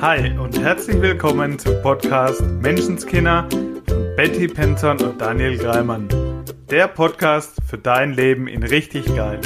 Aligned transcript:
Hi 0.00 0.38
und 0.38 0.56
herzlich 0.56 1.02
willkommen 1.02 1.58
zum 1.58 1.82
Podcast 1.82 2.40
Menschenskinder 2.40 3.48
von 3.50 4.14
Betty 4.14 4.46
Penton 4.46 5.00
und 5.00 5.20
Daniel 5.20 5.58
Greimann. 5.58 6.08
Der 6.70 6.86
Podcast 6.86 7.60
für 7.68 7.78
dein 7.78 8.12
Leben 8.12 8.46
in 8.46 8.62
richtig 8.62 9.06
geil. 9.06 9.40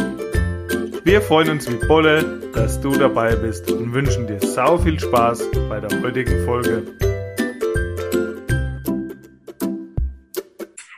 Wir 1.04 1.22
freuen 1.22 1.48
uns 1.48 1.72
wie 1.72 1.86
Bolle, 1.86 2.40
dass 2.52 2.78
du 2.82 2.92
dabei 2.92 3.34
bist 3.34 3.70
und 3.70 3.94
wünschen 3.94 4.26
dir 4.26 4.40
sau 4.40 4.76
viel 4.76 5.00
Spaß 5.00 5.42
bei 5.70 5.80
der 5.80 6.02
heutigen 6.02 6.44
Folge. 6.44 6.82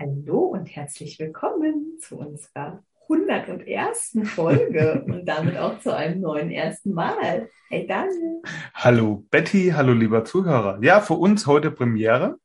Hallo 0.00 0.38
und 0.46 0.66
herzlich 0.66 1.20
willkommen 1.20 1.96
zu 2.00 2.18
unserer 2.18 2.82
101. 3.28 4.18
Folge 4.24 5.02
und 5.06 5.24
damit 5.24 5.56
auch 5.56 5.78
zu 5.80 5.94
einem 5.94 6.20
neuen 6.20 6.50
ersten 6.50 6.92
Mal. 6.92 7.48
Hey 7.70 7.86
Daniel. 7.86 8.42
Hallo 8.74 9.24
Betty, 9.30 9.72
hallo 9.74 9.92
lieber 9.92 10.24
Zuhörer. 10.24 10.78
Ja, 10.82 11.00
für 11.00 11.14
uns 11.14 11.46
heute 11.46 11.70
Premiere. 11.70 12.36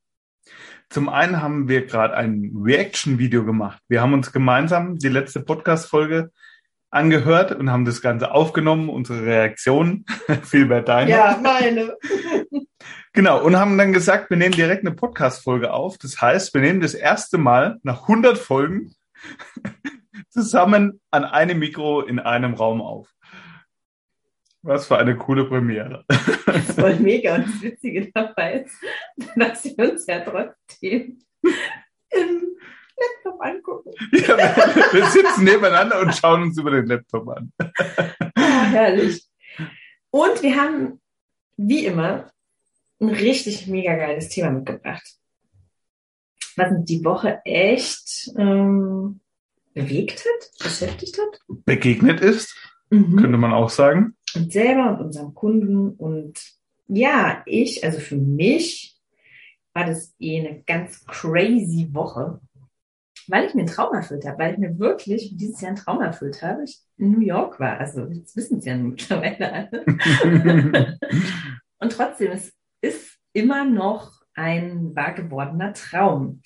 Zum 0.90 1.10
einen 1.10 1.42
haben 1.42 1.68
wir 1.68 1.86
gerade 1.86 2.16
ein 2.16 2.54
Reaction-Video 2.56 3.46
gemacht. 3.46 3.82
Wir 3.90 4.02
haben 4.02 4.14
uns 4.14 4.32
gemeinsam 4.32 4.98
die 4.98 5.10
letzte 5.10 5.42
Podcast-Folge 5.42 6.32
angehört 6.90 7.52
und 7.52 7.70
haben 7.70 7.86
das 7.86 8.02
Ganze 8.02 8.32
aufgenommen, 8.32 8.90
unsere 8.90 9.24
Reaktionen, 9.24 10.06
vielmehr 10.44 10.82
deine. 10.82 11.12
Ja, 11.12 11.40
meine. 11.44 11.96
Genau, 13.14 13.44
und 13.44 13.58
haben 13.58 13.78
dann 13.78 13.94
gesagt, 13.94 14.30
wir 14.30 14.38
nehmen 14.38 14.56
direkt 14.56 14.86
eine 14.86 14.96
Podcast-Folge 14.96 15.74
auf. 15.74 15.98
Das 15.98 16.22
heißt, 16.22 16.54
wir 16.54 16.62
nehmen 16.62 16.80
das 16.80 16.94
erste 16.94 17.38
Mal 17.38 17.80
nach 17.84 18.04
100 18.04 18.38
Folgen 18.38 18.96
zusammen 20.30 21.02
an 21.12 21.26
einem 21.26 21.60
Mikro 21.60 22.02
in 22.02 22.20
einem 22.20 22.54
Raum 22.54 22.82
auf. 22.82 23.10
Was 24.62 24.88
für 24.88 24.98
eine 24.98 25.16
coole 25.16 25.46
Premiere. 25.46 26.06
Das 26.46 26.76
voll 26.76 26.96
mega. 26.96 27.36
Und 27.36 27.48
das 27.48 27.62
Witzige 27.62 28.12
dabei 28.12 28.62
ist, 28.62 28.76
dass 29.36 29.64
wir 29.66 29.92
uns 29.92 30.06
ja 30.06 30.20
trotzdem 30.20 31.22
im 32.10 32.58
Laptop 32.98 33.42
angucken. 33.42 33.92
Ja, 34.12 34.38
wir, 34.38 34.94
wir 34.94 35.06
sitzen 35.06 35.46
nebeneinander 35.46 36.02
und 36.02 36.14
schauen 36.14 36.44
uns 36.44 36.58
über 36.58 36.72
den 36.72 36.88
Laptop 36.88 37.30
an. 37.30 37.54
Oh, 37.60 38.64
herrlich. 38.72 39.26
Und 40.12 40.44
wir 40.44 40.56
haben, 40.62 41.00
wie 41.56 41.86
immer, 41.86 42.30
ein 43.00 43.10
richtig 43.10 43.68
mega 43.68 43.96
geiles 43.96 44.30
Thema 44.30 44.52
mitgebracht. 44.52 45.08
Was 46.58 46.74
die 46.80 47.06
Woche 47.06 47.40
echt 47.46 48.32
ähm, 48.38 49.22
bewegt 49.74 50.20
hat, 50.26 50.64
beschäftigt 50.64 51.18
hat. 51.20 51.40
Begegnet 51.66 52.22
ist, 52.22 52.56
Mhm. 52.92 53.18
könnte 53.18 53.38
man 53.38 53.54
auch 53.54 53.70
sagen. 53.70 54.16
Und 54.36 54.52
selber 54.52 54.92
und 54.98 55.06
unserem 55.06 55.34
Kunden. 55.36 55.90
Und 55.92 56.40
ja, 56.88 57.44
ich, 57.46 57.84
also 57.84 58.00
für 58.00 58.16
mich 58.18 58.98
war 59.74 59.86
das 59.86 60.16
eh 60.20 60.40
eine 60.40 60.64
ganz 60.64 61.06
crazy 61.06 61.88
Woche, 61.92 62.42
weil 63.28 63.46
ich 63.46 63.54
mir 63.54 63.62
einen 63.62 63.70
Traum 63.70 63.94
erfüllt 63.94 64.26
habe, 64.26 64.40
weil 64.40 64.54
ich 64.54 64.58
mir 64.58 64.80
wirklich 64.80 65.38
dieses 65.38 65.62
Jahr 65.62 65.70
einen 65.70 65.78
Traum 65.78 66.02
erfüllt 66.02 66.42
habe. 66.42 66.64
Ich 66.64 66.80
in 66.98 67.12
New 67.12 67.22
York 67.22 67.60
war. 67.60 67.80
Also 67.80 68.08
jetzt 68.08 68.36
wissen 68.36 68.58
es 68.58 68.66
ja 68.66 68.76
mittlerweile 68.78 69.54
alle. 69.54 70.98
Und 71.78 71.92
trotzdem, 71.92 72.32
es 72.32 72.52
ist 72.82 73.18
immer 73.34 73.66
noch 73.66 74.14
ein 74.34 74.96
wahr 74.96 75.14
gewordener 75.14 75.74
Traum. 75.74 76.42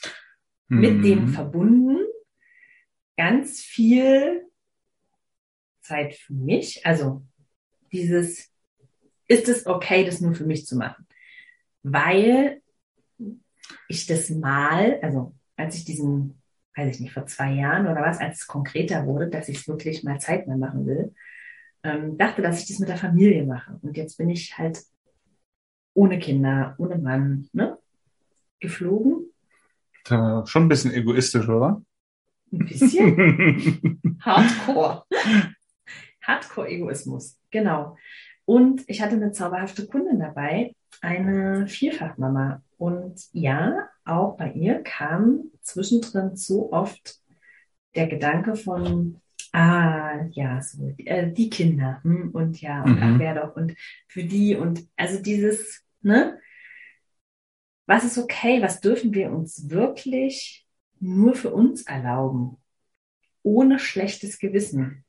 Mit 0.68 1.04
dem 1.06 1.26
Mhm. 1.26 1.28
verbunden 1.30 1.98
ganz 3.18 3.62
viel 3.62 4.48
Zeit 5.82 6.16
für 6.16 6.34
mich. 6.34 6.86
Also 6.86 7.24
dieses, 7.92 8.52
ist 9.28 9.50
es 9.50 9.66
okay, 9.66 10.06
das 10.06 10.22
nur 10.22 10.34
für 10.34 10.46
mich 10.46 10.66
zu 10.66 10.76
machen? 10.76 11.08
Weil 11.84 12.62
ich 13.88 14.06
das 14.06 14.30
mal, 14.30 15.00
also 15.02 15.34
als 15.56 15.76
ich 15.76 15.86
diesen, 15.86 16.42
weiß 16.76 16.96
ich 16.96 17.02
nicht, 17.02 17.14
vor 17.14 17.26
zwei 17.28 17.54
Jahren 17.54 17.88
oder 17.88 18.02
was, 18.02 18.20
als 18.20 18.42
es 18.42 18.48
konkreter 18.48 19.06
wurde, 19.06 19.30
dass 19.30 19.50
ich 19.50 19.58
es 19.58 19.68
wirklich 19.68 20.04
mal 20.04 20.20
zeitnah 20.20 20.58
machen 20.58 20.86
will, 20.86 21.14
ähm, 21.84 22.18
dachte, 22.18 22.42
dass 22.42 22.62
ich 22.62 22.68
das 22.68 22.80
mit 22.80 22.90
der 22.90 22.98
Familie 22.98 23.46
mache. 23.46 23.78
Und 23.82 23.98
jetzt 23.98 24.18
bin 24.18 24.30
ich 24.30 24.58
halt 24.58 24.82
ohne 25.94 26.18
Kinder, 26.18 26.76
ohne 26.78 26.98
Mann, 26.98 27.50
ne? 27.54 27.78
Geflogen. 28.60 29.30
Äh, 30.06 30.46
Schon 30.46 30.64
ein 30.64 30.70
bisschen 30.70 30.94
egoistisch, 30.94 31.48
oder? 31.48 31.82
Ein 32.54 32.66
bisschen. 32.66 34.02
Hardcore. 34.22 35.04
Hardcore-Egoismus, 36.22 37.38
genau. 37.52 37.98
Und 38.46 38.84
ich 38.88 39.02
hatte 39.02 39.16
eine 39.16 39.32
zauberhafte 39.32 39.88
Kundin 39.88 40.20
dabei, 40.20 40.76
eine 41.02 41.68
Vierfachmama. 41.68 42.62
Und 42.78 43.22
ja, 43.34 43.90
auch 44.06 44.38
bei 44.38 44.52
ihr 44.52 44.84
kam 44.84 45.46
zwischendrin 45.62 46.36
so 46.36 46.72
oft 46.72 47.20
der 47.96 48.08
Gedanke 48.08 48.56
von, 48.56 49.22
ah, 49.54 50.26
ja, 50.32 50.62
so, 50.62 50.94
äh, 50.98 51.32
die 51.32 51.50
Kinder, 51.50 52.00
hm, 52.04 52.32
und 52.32 52.62
ja, 52.62 52.84
und 52.84 52.96
Mhm. 52.96 53.04
ach, 53.04 53.20
wer 53.20 53.36
doch, 53.36 53.56
und 53.56 53.76
für 54.08 54.24
die, 54.24 54.56
und 54.56 54.88
also 54.96 55.22
dieses, 55.22 55.84
ne? 56.02 56.40
Was 57.86 58.04
ist 58.06 58.18
okay? 58.18 58.62
Was 58.62 58.80
dürfen 58.80 59.14
wir 59.14 59.32
uns 59.32 59.70
wirklich 59.70 60.63
nur 61.04 61.36
für 61.36 61.52
uns 61.52 61.84
erlauben? 61.84 62.58
Ohne 63.44 63.78
schlechtes 63.78 64.40
Gewissen. 64.40 65.04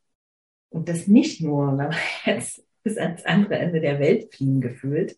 Und 0.68 0.88
das 0.88 1.06
nicht 1.06 1.40
nur, 1.40 1.78
wenn 1.78 1.90
wir 1.90 1.96
jetzt 2.34 2.66
bis 2.82 2.98
ans 2.98 3.24
andere 3.24 3.56
Ende 3.56 3.80
der 3.80 4.00
Welt 4.00 4.34
fliegen 4.34 4.60
gefühlt, 4.60 5.16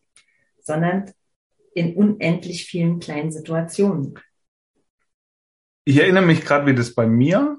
sondern 0.61 1.11
in 1.75 1.95
unendlich 1.95 2.65
vielen 2.65 3.01
kleinen 3.01 3.33
Situationen. 3.33 4.19
Ich 5.85 5.99
erinnere 5.99 6.25
mich 6.25 6.43
gerade, 6.43 6.67
wie 6.67 6.75
das 6.75 6.95
bei 6.95 7.07
mir 7.07 7.59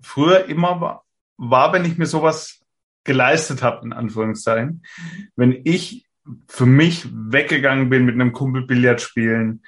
früher 0.00 0.46
immer 0.46 0.80
war, 0.80 1.04
war, 1.36 1.72
wenn 1.72 1.84
ich 1.84 1.98
mir 1.98 2.06
sowas 2.06 2.60
geleistet 3.04 3.62
habe, 3.62 3.84
in 3.84 3.92
Anführungszeichen. 3.92 4.84
Wenn 5.34 5.60
ich 5.64 6.06
für 6.48 6.66
mich 6.66 7.06
weggegangen 7.12 7.90
bin 7.90 8.04
mit 8.04 8.14
einem 8.14 8.32
Kumpel 8.32 8.66
Billard 8.66 9.00
spielen 9.00 9.62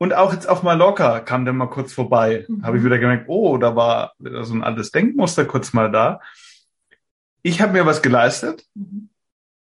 und 0.00 0.14
auch 0.14 0.32
jetzt 0.32 0.48
auf 0.48 0.62
Mallorca 0.62 1.20
kam 1.20 1.44
der 1.44 1.52
mal 1.52 1.66
kurz 1.68 1.92
vorbei, 1.92 2.46
Mhm. 2.48 2.64
habe 2.64 2.78
ich 2.78 2.84
wieder 2.84 2.98
gemerkt, 2.98 3.26
oh, 3.28 3.58
da 3.58 3.76
war 3.76 4.14
so 4.18 4.54
ein 4.54 4.64
altes 4.64 4.90
Denkmuster 4.90 5.44
kurz 5.44 5.72
mal 5.74 5.90
da. 5.92 6.20
Ich 7.42 7.60
habe 7.60 7.72
mir 7.74 7.84
was 7.86 8.00
geleistet, 8.02 8.66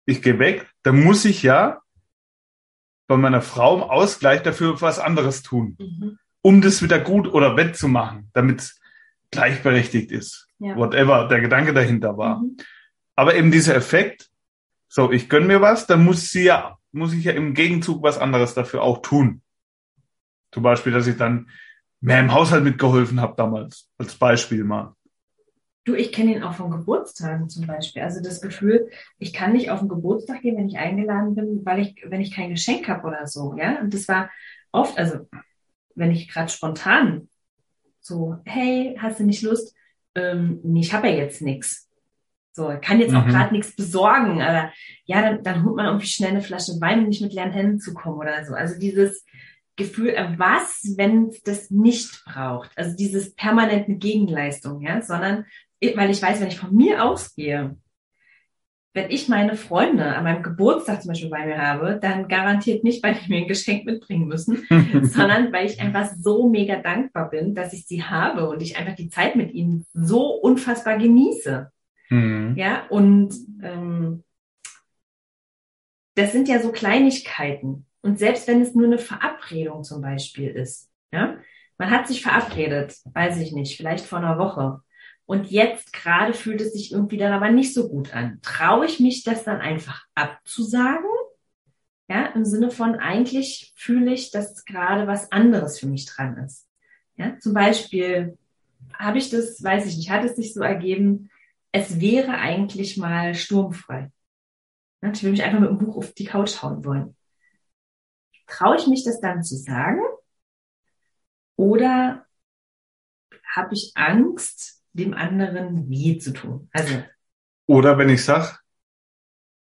ich 0.05 0.21
gehe 0.21 0.39
weg, 0.39 0.67
dann 0.83 1.03
muss 1.03 1.25
ich 1.25 1.43
ja 1.43 1.81
bei 3.07 3.17
meiner 3.17 3.41
Frau 3.41 3.75
im 3.77 3.83
Ausgleich 3.83 4.41
dafür 4.41 4.81
was 4.81 4.97
anderes 4.99 5.43
tun 5.43 5.77
Mhm. 5.79 6.17
um 6.41 6.61
das 6.61 6.81
wieder 6.81 6.99
gut 6.99 7.27
oder 7.27 7.55
wettzumachen, 7.55 8.29
damit 8.33 8.61
es 8.61 8.79
gleichberechtigt 9.31 10.11
ist. 10.11 10.47
Ja. 10.59 10.75
Whatever 10.75 11.27
der 11.27 11.41
Gedanke 11.41 11.73
dahinter 11.73 12.17
war. 12.17 12.39
Mhm. 12.39 12.57
Aber 13.15 13.35
eben 13.35 13.51
dieser 13.51 13.75
Effekt, 13.75 14.29
so, 14.87 15.11
ich 15.11 15.27
gönn 15.29 15.47
mir 15.47 15.61
was, 15.61 15.85
dann 15.87 16.03
muss 16.05 16.29
sie 16.29 16.43
ja, 16.45 16.77
muss 16.91 17.13
ich 17.13 17.23
ja 17.25 17.33
im 17.33 17.53
Gegenzug 17.53 18.01
was 18.03 18.17
anderes 18.17 18.53
dafür 18.53 18.81
auch 18.81 19.01
tun. 19.01 19.41
Zum 20.55 20.63
Beispiel, 20.63 20.93
dass 20.93 21.05
ich 21.05 21.17
dann 21.17 21.49
mehr 21.99 22.21
im 22.21 22.31
Haushalt 22.31 22.63
mitgeholfen 22.63 23.19
habe 23.19 23.33
damals, 23.35 23.89
als 23.97 24.15
Beispiel 24.15 24.63
mal. 24.63 24.95
Du, 25.83 25.95
ich 25.95 26.13
kenne 26.13 26.33
ihn 26.33 26.43
auch 26.43 26.53
von 26.53 26.71
Geburtstagen 26.71 27.49
zum 27.49 27.67
Beispiel. 27.67 28.01
Also 28.03 28.21
das 28.23 28.39
Gefühl, 28.39 28.89
ich 29.19 29.33
kann 29.33 29.51
nicht 29.51 29.69
auf 29.69 29.79
den 29.79 29.89
Geburtstag 29.89 30.43
gehen, 30.43 30.55
wenn 30.55 30.69
ich 30.69 30.77
eingeladen 30.77 31.35
bin, 31.35 31.65
weil 31.65 31.79
ich, 31.81 32.05
wenn 32.07 32.21
ich 32.21 32.31
kein 32.33 32.51
Geschenk 32.51 32.87
habe 32.87 33.05
oder 33.05 33.27
so, 33.27 33.53
ja. 33.57 33.81
Und 33.81 33.93
das 33.93 34.07
war 34.07 34.29
oft, 34.71 34.97
also 34.97 35.27
wenn 35.93 36.11
ich 36.11 36.29
gerade 36.29 36.47
spontan 36.49 37.27
so, 37.99 38.37
hey, 38.45 38.95
hast 38.97 39.19
du 39.19 39.25
nicht 39.25 39.41
Lust? 39.41 39.75
Ähm, 40.15 40.61
nee, 40.63 40.79
ich 40.79 40.93
habe 40.93 41.09
ja 41.09 41.15
jetzt 41.15 41.41
nichts. 41.41 41.89
So, 42.53 42.73
kann 42.81 43.01
jetzt 43.01 43.13
auch 43.13 43.25
Mhm. 43.25 43.31
gerade 43.31 43.53
nichts 43.53 43.75
besorgen, 43.75 44.41
aber 44.41 44.71
ja, 45.03 45.21
dann, 45.21 45.43
dann 45.43 45.65
holt 45.65 45.75
man 45.75 45.87
irgendwie 45.87 46.07
schnell 46.07 46.29
eine 46.29 46.41
Flasche 46.41 46.79
Wein, 46.79 46.99
um 46.99 47.09
nicht 47.09 47.21
mit 47.21 47.33
leeren 47.33 47.51
Händen 47.51 47.81
zu 47.81 47.93
kommen 47.93 48.17
oder 48.17 48.45
so. 48.45 48.53
Also 48.53 48.79
dieses 48.79 49.25
Gefühl, 49.75 50.09
äh, 50.09 50.33
was, 50.37 50.93
wenn 50.97 51.27
es 51.27 51.43
das 51.43 51.71
nicht 51.71 52.23
braucht? 52.25 52.71
Also 52.77 52.95
dieses 52.95 53.35
permanente 53.35 53.95
Gegenleistung, 53.95 54.81
ja, 54.81 55.01
sondern 55.01 55.45
weil 55.95 56.09
ich 56.09 56.21
weiß, 56.21 56.39
wenn 56.39 56.47
ich 56.47 56.59
von 56.59 56.73
mir 56.73 57.03
ausgehe, 57.03 57.75
wenn 58.95 59.11
ich 59.11 59.27
meine 59.27 59.57
Freunde 59.57 60.15
an 60.15 60.23
meinem 60.23 60.41
Geburtstag 60.41 61.01
zum 61.01 61.09
Beispiel 61.09 61.29
bei 61.29 61.45
mir 61.45 61.61
habe, 61.61 61.99
dann 62.01 62.29
garantiert 62.29 62.85
nicht, 62.85 63.03
weil 63.03 63.13
die 63.15 63.29
mir 63.29 63.39
ein 63.39 63.47
Geschenk 63.47 63.85
mitbringen 63.85 64.27
müssen, 64.27 64.65
sondern 65.03 65.51
weil 65.51 65.65
ich 65.65 65.81
einfach 65.81 66.09
so 66.17 66.49
mega 66.49 66.77
dankbar 66.77 67.29
bin, 67.29 67.53
dass 67.53 67.73
ich 67.73 67.85
sie 67.85 68.03
habe 68.03 68.47
und 68.47 68.61
ich 68.61 68.77
einfach 68.77 68.95
die 68.95 69.09
Zeit 69.09 69.35
mit 69.35 69.53
ihnen 69.53 69.85
so 69.93 70.29
unfassbar 70.29 70.97
genieße. 70.97 71.69
Mhm. 72.09 72.53
Ja, 72.55 72.85
und 72.87 73.33
ähm, 73.61 74.23
das 76.15 76.31
sind 76.31 76.47
ja 76.47 76.61
so 76.61 76.71
Kleinigkeiten. 76.71 77.85
Und 78.05 78.19
selbst 78.19 78.47
wenn 78.47 78.61
es 78.61 78.75
nur 78.75 78.85
eine 78.85 78.99
Verabredung 78.99 79.83
zum 79.83 79.99
Beispiel 79.99 80.51
ist, 80.51 80.91
ja, 81.11 81.39
man 81.79 81.89
hat 81.89 82.07
sich 82.07 82.21
verabredet, 82.21 82.95
weiß 83.05 83.39
ich 83.39 83.51
nicht, 83.51 83.77
vielleicht 83.77 84.05
vor 84.05 84.19
einer 84.19 84.37
Woche. 84.37 84.81
Und 85.25 85.49
jetzt 85.49 85.91
gerade 85.91 86.35
fühlt 86.35 86.61
es 86.61 86.73
sich 86.73 86.91
irgendwie 86.91 87.17
dann 87.17 87.33
aber 87.33 87.49
nicht 87.49 87.73
so 87.73 87.89
gut 87.89 88.13
an. 88.13 88.37
Traue 88.43 88.85
ich 88.85 88.99
mich, 88.99 89.23
das 89.23 89.43
dann 89.43 89.59
einfach 89.59 90.05
abzusagen? 90.13 91.09
Ja, 92.07 92.27
im 92.27 92.45
Sinne 92.45 92.69
von 92.69 92.93
eigentlich 92.93 93.73
fühle 93.75 94.13
ich, 94.13 94.29
dass 94.29 94.65
gerade 94.65 95.07
was 95.07 95.31
anderes 95.31 95.79
für 95.79 95.87
mich 95.87 96.05
dran 96.05 96.37
ist. 96.37 96.67
Ja, 97.17 97.39
zum 97.39 97.55
Beispiel 97.55 98.37
habe 98.93 99.17
ich 99.17 99.31
das, 99.31 99.63
weiß 99.63 99.87
ich 99.87 99.97
nicht, 99.97 100.11
hat 100.11 100.23
es 100.23 100.35
sich 100.35 100.53
so 100.53 100.61
ergeben, 100.61 101.31
es 101.71 101.99
wäre 101.99 102.35
eigentlich 102.35 102.97
mal 102.97 103.33
sturmfrei. 103.33 104.11
Ich 105.11 105.23
will 105.23 105.31
mich 105.31 105.41
einfach 105.41 105.59
mit 105.59 105.71
dem 105.71 105.79
Buch 105.79 105.97
auf 105.97 106.13
die 106.13 106.25
Couch 106.25 106.61
hauen 106.61 106.85
wollen. 106.85 107.15
Traue 108.55 108.77
ich 108.77 108.87
mich 108.87 109.03
das 109.03 109.19
dann 109.19 109.43
zu 109.43 109.57
sagen? 109.57 109.99
Oder 111.57 112.25
habe 113.53 113.73
ich 113.73 113.91
Angst, 113.95 114.81
dem 114.93 115.13
anderen 115.13 115.89
weh 115.89 116.17
zu 116.19 116.31
tun? 116.31 116.69
Also. 116.71 117.03
Oder 117.67 117.97
wenn 117.97 118.07
ich 118.07 118.23
sage, 118.23 118.57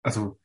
also 0.02 0.40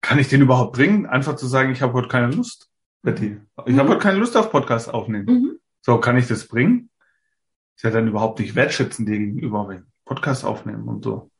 kann 0.00 0.18
ich 0.18 0.26
den 0.26 0.40
überhaupt 0.40 0.74
bringen? 0.74 1.06
Einfach 1.06 1.36
zu 1.36 1.46
sagen, 1.46 1.70
ich 1.70 1.82
habe 1.82 1.92
heute 1.92 2.08
keine 2.08 2.32
Lust, 2.32 2.68
Betty. 3.02 3.40
Ich 3.64 3.74
mhm. 3.74 3.78
habe 3.78 3.90
heute 3.90 4.00
keine 4.00 4.18
Lust 4.18 4.36
auf 4.36 4.50
Podcast 4.50 4.92
aufnehmen. 4.92 5.26
Mhm. 5.26 5.60
So, 5.82 6.00
kann 6.00 6.16
ich 6.16 6.26
das 6.26 6.48
bringen? 6.48 6.90
Ist 7.76 7.84
ja 7.84 7.90
dann 7.90 8.08
überhaupt 8.08 8.40
nicht 8.40 8.56
wertschätzend 8.56 9.08
dir 9.08 9.18
gegenüber, 9.18 9.68
wenn 9.68 9.86
Podcast 10.04 10.44
aufnehmen 10.44 10.88
und 10.88 11.04
so. 11.04 11.30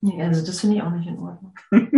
Nee, 0.00 0.20
also 0.20 0.44
das 0.44 0.60
finde 0.60 0.76
ich 0.76 0.82
auch 0.82 0.90
nicht 0.90 1.06
in 1.06 1.18
Ordnung. 1.18 1.54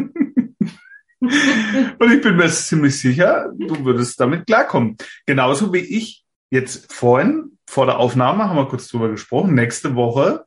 und 1.98 2.12
ich 2.12 2.20
bin 2.20 2.36
mir 2.36 2.48
ziemlich 2.48 2.98
sicher, 2.98 3.50
du 3.56 3.84
würdest 3.84 4.20
damit 4.20 4.46
klarkommen. 4.46 4.96
Genauso 5.26 5.72
wie 5.72 5.78
ich 5.78 6.24
jetzt 6.50 6.92
vorhin 6.92 7.58
vor 7.68 7.86
der 7.86 7.98
Aufnahme 7.98 8.48
haben 8.48 8.56
wir 8.56 8.68
kurz 8.68 8.88
drüber 8.88 9.08
gesprochen. 9.08 9.54
Nächste 9.54 9.94
Woche 9.94 10.44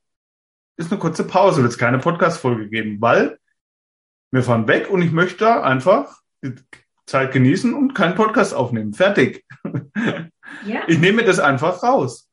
ist 0.77 0.91
eine 0.91 0.99
kurze 0.99 1.25
Pause, 1.25 1.61
wird 1.61 1.73
es 1.73 1.77
keine 1.77 1.99
Podcast-Folge 1.99 2.69
geben, 2.69 3.01
weil 3.01 3.37
wir 4.31 4.43
fahren 4.43 4.67
weg 4.67 4.89
und 4.89 5.01
ich 5.01 5.11
möchte 5.11 5.63
einfach 5.63 6.21
die 6.41 6.55
Zeit 7.05 7.31
genießen 7.31 7.73
und 7.73 7.93
keinen 7.93 8.15
Podcast 8.15 8.53
aufnehmen. 8.53 8.93
Fertig. 8.93 9.45
Ja. 10.65 10.83
Ich 10.87 10.99
nehme 10.99 11.23
das 11.23 11.39
einfach 11.39 11.83
raus. 11.83 12.29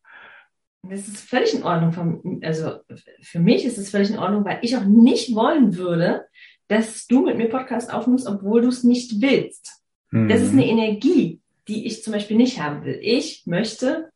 Das 0.82 1.08
ist 1.08 1.28
völlig 1.28 1.54
in 1.54 1.64
Ordnung. 1.64 2.40
also 2.42 2.80
für 3.20 3.40
mich 3.40 3.64
ist 3.64 3.78
es 3.78 3.90
völlig 3.90 4.10
in 4.10 4.18
Ordnung, 4.18 4.44
weil 4.44 4.58
ich 4.62 4.76
auch 4.76 4.84
nicht 4.84 5.34
wollen 5.34 5.76
würde, 5.76 6.26
dass 6.68 7.06
du 7.06 7.24
mit 7.24 7.36
mir 7.36 7.48
Podcast 7.48 7.92
aufnimmst, 7.92 8.26
obwohl 8.26 8.62
du 8.62 8.68
es 8.68 8.84
nicht 8.84 9.20
willst. 9.20 9.82
Mhm. 10.10 10.28
Das 10.28 10.40
ist 10.40 10.52
eine 10.52 10.66
Energie, 10.66 11.40
die 11.68 11.86
ich 11.86 12.02
zum 12.02 12.12
Beispiel 12.12 12.36
nicht 12.36 12.60
haben 12.60 12.84
will. 12.84 12.98
Ich 13.02 13.46
möchte 13.46 14.10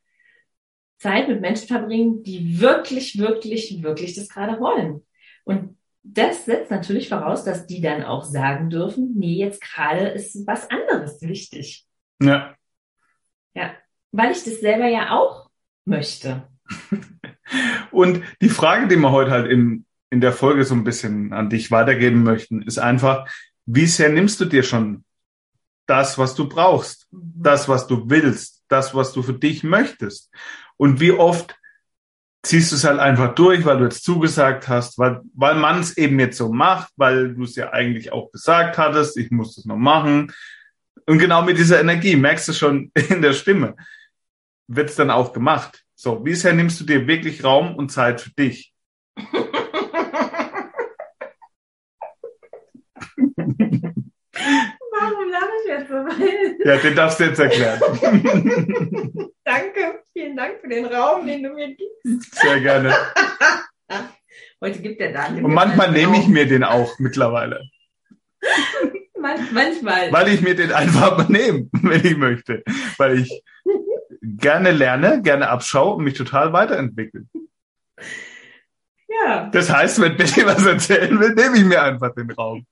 Zeit 0.99 1.29
mit 1.29 1.41
Menschen 1.41 1.67
verbringen, 1.67 2.23
die 2.23 2.61
wirklich, 2.61 3.19
wirklich, 3.19 3.83
wirklich 3.83 4.15
das 4.15 4.29
gerade 4.29 4.61
wollen. 4.61 5.03
Und 5.45 5.77
das 6.03 6.45
setzt 6.45 6.71
natürlich 6.71 7.09
voraus, 7.09 7.45
dass 7.45 7.67
die 7.67 7.81
dann 7.81 8.03
auch 8.03 8.25
sagen 8.25 8.71
dürfen, 8.71 9.15
nee, 9.17 9.35
jetzt 9.35 9.61
gerade 9.61 10.09
ist 10.09 10.47
was 10.47 10.69
anderes 10.71 11.21
wichtig. 11.23 11.87
Ja. 12.23 12.55
Ja, 13.55 13.73
weil 14.13 14.33
ich 14.33 14.45
das 14.45 14.61
selber 14.61 14.87
ja 14.87 15.11
auch 15.19 15.51
möchte. 15.85 16.49
Und 17.91 18.23
die 18.41 18.49
Frage, 18.49 18.89
die 18.89 18.97
wir 18.97 19.11
heute 19.11 19.31
halt 19.31 19.51
in, 19.51 19.85
in 20.11 20.21
der 20.21 20.33
Folge 20.33 20.65
so 20.65 20.75
ein 20.75 20.85
bisschen 20.85 21.33
an 21.33 21.49
dich 21.49 21.71
weitergeben 21.71 22.23
möchten, 22.23 22.63
ist 22.63 22.79
einfach, 22.79 23.29
wie 23.67 23.87
sehr 23.87 24.11
nimmst 24.11 24.41
du 24.41 24.45
dir 24.45 24.63
schon 24.63 25.05
das, 25.87 26.19
was 26.19 26.35
du 26.35 26.49
brauchst, 26.49 27.09
mhm. 27.11 27.33
das, 27.37 27.69
was 27.69 27.87
du 27.87 28.09
willst, 28.11 28.65
das, 28.69 28.95
was 28.95 29.13
du 29.13 29.23
für 29.23 29.35
dich 29.35 29.63
möchtest? 29.65 30.31
Und 30.77 31.01
wie 31.01 31.13
oft 31.13 31.57
ziehst 32.43 32.73
du 32.73 32.77
es 32.77 32.85
halt 32.85 32.99
einfach 32.99 33.35
durch, 33.35 33.65
weil 33.65 33.79
du 33.79 33.85
jetzt 33.85 34.05
zugesagt 34.05 34.69
hast, 34.69 34.99
weil, 34.99 35.21
weil 35.35 35.57
man 35.57 35.81
es 35.81 35.97
eben 35.97 36.19
jetzt 36.19 36.39
so 36.39 36.53
macht, 36.53 36.91
weil 36.97 37.35
du 37.35 37.45
es 37.45 37.55
ja 37.57 37.71
eigentlich 37.71 38.13
auch 38.13 38.33
gesagt 38.33 38.79
hattest, 38.79 39.17
ich 39.17 39.31
muss 39.31 39.57
das 39.57 39.67
noch 39.67 39.77
machen. 39.77 40.33
Und 41.07 41.19
genau 41.19 41.43
mit 41.43 41.59
dieser 41.59 41.81
Energie, 41.81 42.17
merkst 42.17 42.49
du 42.49 42.53
schon 42.53 42.91
in 43.09 43.23
der 43.23 43.33
Stimme, 43.33 43.77
wird 44.69 44.91
es 44.91 44.97
dann 44.97 45.11
auch 45.11 45.33
gemacht. 45.33 45.85
So, 45.95 46.25
wie 46.25 46.35
sehr 46.35 46.55
nimmst 46.55 46.81
du 46.81 46.85
dir 46.85 47.07
wirklich 47.07 47.45
Raum 47.45 47.75
und 47.75 47.91
Zeit 47.91 48.21
für 48.21 48.31
dich? 48.31 48.73
Warum 54.93 55.20
lache 55.31 55.51
ich 55.63 55.71
jetzt 55.71 55.89
so? 55.89 56.65
ja, 56.69 56.77
den 56.77 56.95
darfst 56.95 57.21
du 57.21 57.25
jetzt 57.25 57.39
erklären. 57.39 57.81
Danke, 59.45 60.03
vielen 60.13 60.37
Dank 60.37 60.61
für 60.61 60.69
den 60.69 60.87
Raum, 60.87 61.27
den 61.27 61.43
du 61.43 61.51
mir 61.51 61.75
gibst. 61.75 62.35
Sehr 62.41 62.61
gerne. 62.61 62.95
Heute 64.61 64.81
gibt 64.81 65.01
er 65.01 65.13
Daniel. 65.13 65.45
Und 65.45 65.55
manchmal 65.55 65.91
nehme 65.91 66.19
ich 66.19 66.29
mir 66.29 66.47
den 66.47 66.65
auch 66.65 66.99
mittlerweile. 66.99 67.63
manchmal. 69.53 70.13
Weil 70.13 70.29
ich 70.29 70.43
mir 70.43 70.55
den 70.55 70.73
einfach 70.73 71.29
nehme, 71.29 71.69
wenn 71.73 72.05
ich 72.05 72.17
möchte. 72.17 72.63
Weil 72.99 73.21
ich 73.21 73.43
gerne 74.23 74.71
lerne, 74.71 75.23
gerne 75.23 75.49
abschaue 75.49 75.97
und 75.97 76.05
mich 76.05 76.15
total 76.15 76.53
weiterentwickle. 76.53 77.25
Ja. 79.09 79.51
Das 79.51 79.71
heißt, 79.71 80.01
wenn 80.01 80.17
Betty 80.17 80.45
was 80.47 80.65
erzählen 80.65 81.19
will, 81.19 81.35
nehme 81.35 81.57
ich 81.57 81.65
mir 81.65 81.83
einfach 81.83 82.15
den 82.15 82.31
Raum. 82.31 82.65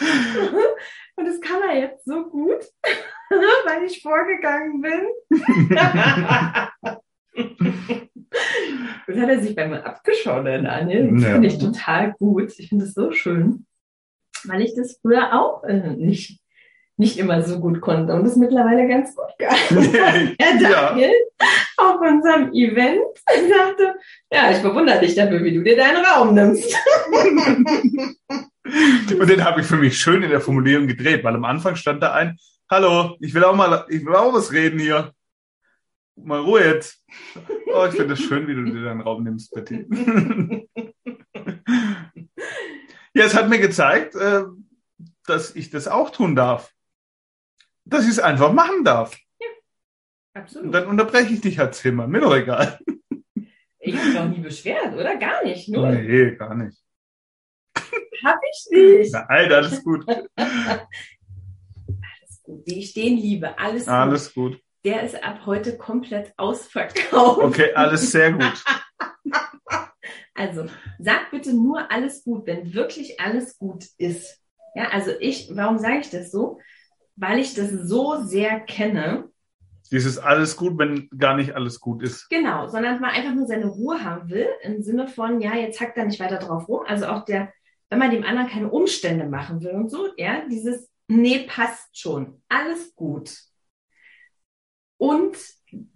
Und 1.16 1.26
das 1.26 1.40
kann 1.40 1.62
er 1.62 1.78
jetzt 1.78 2.04
so 2.04 2.26
gut, 2.26 2.60
weil 3.30 3.84
ich 3.84 4.00
vorgegangen 4.02 4.80
bin. 4.80 5.08
das 9.06 9.16
hat 9.16 9.28
er 9.28 9.40
sich 9.40 9.56
bei 9.56 9.66
mir 9.66 9.84
abgeschaut, 9.84 10.46
der 10.46 10.62
Daniel. 10.62 11.10
Das 11.12 11.22
ja. 11.22 11.32
finde 11.32 11.48
ich 11.48 11.58
total 11.58 12.12
gut. 12.12 12.56
Ich 12.58 12.68
finde 12.68 12.84
es 12.84 12.94
so 12.94 13.10
schön, 13.12 13.66
weil 14.44 14.62
ich 14.62 14.74
das 14.76 14.98
früher 15.02 15.32
auch 15.32 15.64
äh, 15.64 15.96
nicht 15.96 16.40
nicht 16.98 17.16
immer 17.16 17.42
so 17.42 17.60
gut 17.60 17.80
konnte 17.80 18.12
und 18.12 18.26
es 18.26 18.34
mittlerweile 18.34 18.88
ganz 18.88 19.14
gut 19.14 19.32
kann. 19.38 19.56
Herr 19.56 20.58
Daniel 20.60 21.10
ja. 21.10 21.27
Auf 21.78 22.00
unserem 22.00 22.52
Event 22.52 23.00
sagte, 23.26 23.94
ja, 24.30 24.50
ich 24.50 24.62
bewundere 24.62 25.00
dich 25.00 25.14
dafür, 25.14 25.42
wie 25.42 25.54
du 25.54 25.62
dir 25.62 25.76
deinen 25.76 26.04
Raum 26.04 26.34
nimmst. 26.34 26.74
und 29.18 29.30
den 29.30 29.44
habe 29.44 29.60
ich 29.60 29.66
für 29.66 29.76
mich 29.76 29.98
schön 29.98 30.22
in 30.22 30.30
der 30.30 30.40
Formulierung 30.40 30.86
gedreht, 30.86 31.24
weil 31.24 31.34
am 31.34 31.44
Anfang 31.44 31.76
stand 31.76 32.02
da 32.02 32.12
ein, 32.12 32.38
hallo, 32.70 33.16
ich 33.20 33.34
will 33.34 33.44
auch 33.44 33.56
mal, 33.56 33.86
ich 33.88 34.04
will 34.04 34.14
auch 34.14 34.34
was 34.34 34.52
reden 34.52 34.78
hier. 34.78 35.12
Mal 36.16 36.40
Ruhe 36.40 36.64
jetzt. 36.64 37.04
Oh, 37.72 37.86
ich 37.88 37.94
finde 37.94 38.14
es 38.14 38.20
schön, 38.20 38.48
wie 38.48 38.54
du 38.54 38.64
dir 38.64 38.82
deinen 38.82 39.02
Raum 39.02 39.22
nimmst, 39.22 39.54
Betty. 39.54 39.86
ja, 43.14 43.24
es 43.24 43.36
hat 43.36 43.48
mir 43.48 43.60
gezeigt, 43.60 44.16
äh, 44.16 44.42
dass 45.26 45.54
ich 45.54 45.70
das 45.70 45.86
auch 45.86 46.10
tun 46.10 46.34
darf 46.34 46.72
dass 47.88 48.04
ich 48.04 48.10
es 48.10 48.18
einfach 48.18 48.52
machen 48.52 48.84
darf. 48.84 49.16
Absolut. 50.38 50.66
Und 50.66 50.72
dann 50.72 50.86
unterbreche 50.86 51.34
ich 51.34 51.40
dich 51.40 51.58
halt 51.58 51.74
zehnmal. 51.74 52.08
Mir 52.08 52.20
doch 52.20 52.34
egal. 52.34 52.78
Ich 53.80 53.96
habe 53.96 54.08
mich 54.08 54.18
auch 54.18 54.28
nie 54.28 54.40
beschwert, 54.40 54.94
oder? 54.94 55.16
Gar 55.16 55.44
nicht. 55.44 55.68
Nur. 55.68 55.88
Nee, 55.90 56.34
gar 56.36 56.54
nicht. 56.54 56.78
Hab 58.24 58.38
ich 58.50 58.68
nicht. 58.70 59.12
Nein, 59.12 59.52
alles 59.52 59.82
gut. 59.84 60.04
alles 60.36 60.88
gut. 62.42 62.66
Wie 62.66 62.80
ich 62.80 62.92
den 62.92 63.16
liebe. 63.16 63.58
Alles 63.58 63.84
gut. 63.84 63.94
Alles 63.94 64.34
gut. 64.34 64.60
Der 64.84 65.02
ist 65.02 65.22
ab 65.22 65.40
heute 65.46 65.76
komplett 65.76 66.32
ausverkauft. 66.36 67.40
Okay, 67.40 67.72
alles 67.74 68.10
sehr 68.12 68.32
gut. 68.32 68.64
Also, 70.34 70.66
sag 71.00 71.32
bitte 71.32 71.52
nur 71.52 71.90
alles 71.90 72.22
gut, 72.22 72.46
wenn 72.46 72.72
wirklich 72.72 73.18
alles 73.18 73.58
gut 73.58 73.86
ist. 73.96 74.40
Ja, 74.76 74.90
also 74.90 75.10
ich, 75.18 75.50
warum 75.52 75.78
sage 75.78 75.98
ich 75.98 76.10
das 76.10 76.30
so? 76.30 76.60
weil 77.18 77.40
ich 77.40 77.54
das 77.54 77.70
so 77.70 78.22
sehr 78.24 78.60
kenne. 78.60 79.28
Dieses 79.90 80.18
alles 80.18 80.56
gut, 80.56 80.78
wenn 80.78 81.08
gar 81.16 81.36
nicht 81.36 81.54
alles 81.54 81.80
gut 81.80 82.02
ist. 82.02 82.28
Genau, 82.28 82.66
sondern 82.68 83.00
man 83.00 83.10
einfach 83.10 83.34
nur 83.34 83.46
seine 83.46 83.66
Ruhe 83.66 84.04
haben 84.04 84.28
will, 84.28 84.48
im 84.62 84.82
Sinne 84.82 85.08
von, 85.08 85.40
ja, 85.40 85.54
jetzt 85.54 85.80
hackt 85.80 85.96
er 85.96 86.04
nicht 86.04 86.20
weiter 86.20 86.38
drauf 86.38 86.68
rum. 86.68 86.82
Also 86.86 87.06
auch 87.06 87.24
der, 87.24 87.52
wenn 87.88 87.98
man 87.98 88.10
dem 88.10 88.24
anderen 88.24 88.48
keine 88.48 88.70
Umstände 88.70 89.26
machen 89.26 89.62
will 89.62 89.72
und 89.72 89.90
so, 89.90 90.08
ja, 90.16 90.42
dieses, 90.48 90.90
nee, 91.06 91.46
passt 91.48 91.98
schon, 91.98 92.42
alles 92.48 92.94
gut. 92.94 93.34
Und 94.98 95.36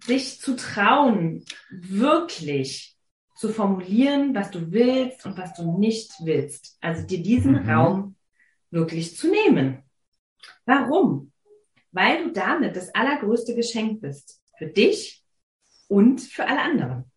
sich 0.05 0.39
zu 0.39 0.55
trauen, 0.55 1.43
wirklich 1.69 2.95
zu 3.35 3.49
formulieren, 3.49 4.33
was 4.33 4.51
du 4.51 4.71
willst 4.71 5.25
und 5.25 5.37
was 5.37 5.53
du 5.53 5.77
nicht 5.77 6.13
willst. 6.23 6.77
Also 6.79 7.05
dir 7.05 7.21
diesen 7.21 7.63
mhm. 7.63 7.69
Raum 7.69 8.15
wirklich 8.71 9.17
zu 9.17 9.29
nehmen. 9.29 9.83
Warum? 10.65 11.32
Weil 11.93 12.25
du 12.25 12.31
damit 12.31 12.75
das 12.75 12.93
allergrößte 12.93 13.55
Geschenk 13.55 14.01
bist. 14.01 14.41
Für 14.57 14.67
dich 14.67 15.23
und 15.87 16.21
für 16.21 16.45
alle 16.45 16.61
anderen. 16.61 17.11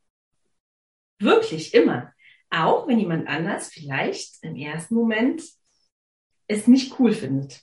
Wirklich 1.19 1.75
immer. 1.75 2.13
Auch 2.51 2.87
wenn 2.87 2.99
jemand 2.99 3.27
anders 3.27 3.69
vielleicht 3.69 4.43
im 4.43 4.55
ersten 4.55 4.95
Moment 4.95 5.43
es 6.47 6.67
nicht 6.67 6.99
cool 7.01 7.13
findet. 7.13 7.63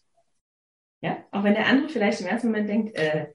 Ja, 1.01 1.23
auch 1.31 1.43
wenn 1.43 1.53
der 1.53 1.67
andere 1.67 1.89
vielleicht 1.89 2.21
im 2.21 2.27
ersten 2.27 2.47
Moment 2.47 2.69
denkt, 2.69 2.95
äh, 2.95 3.27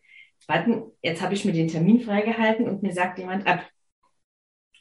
warten, 0.47 0.93
jetzt 1.03 1.23
habe 1.23 1.35
ich 1.35 1.45
mir 1.45 1.53
den 1.53 1.69
Termin 1.69 2.01
freigehalten 2.01 2.69
und 2.69 2.83
mir 2.83 2.93
sagt 2.93 3.19
jemand 3.19 3.47
ab. 3.47 3.69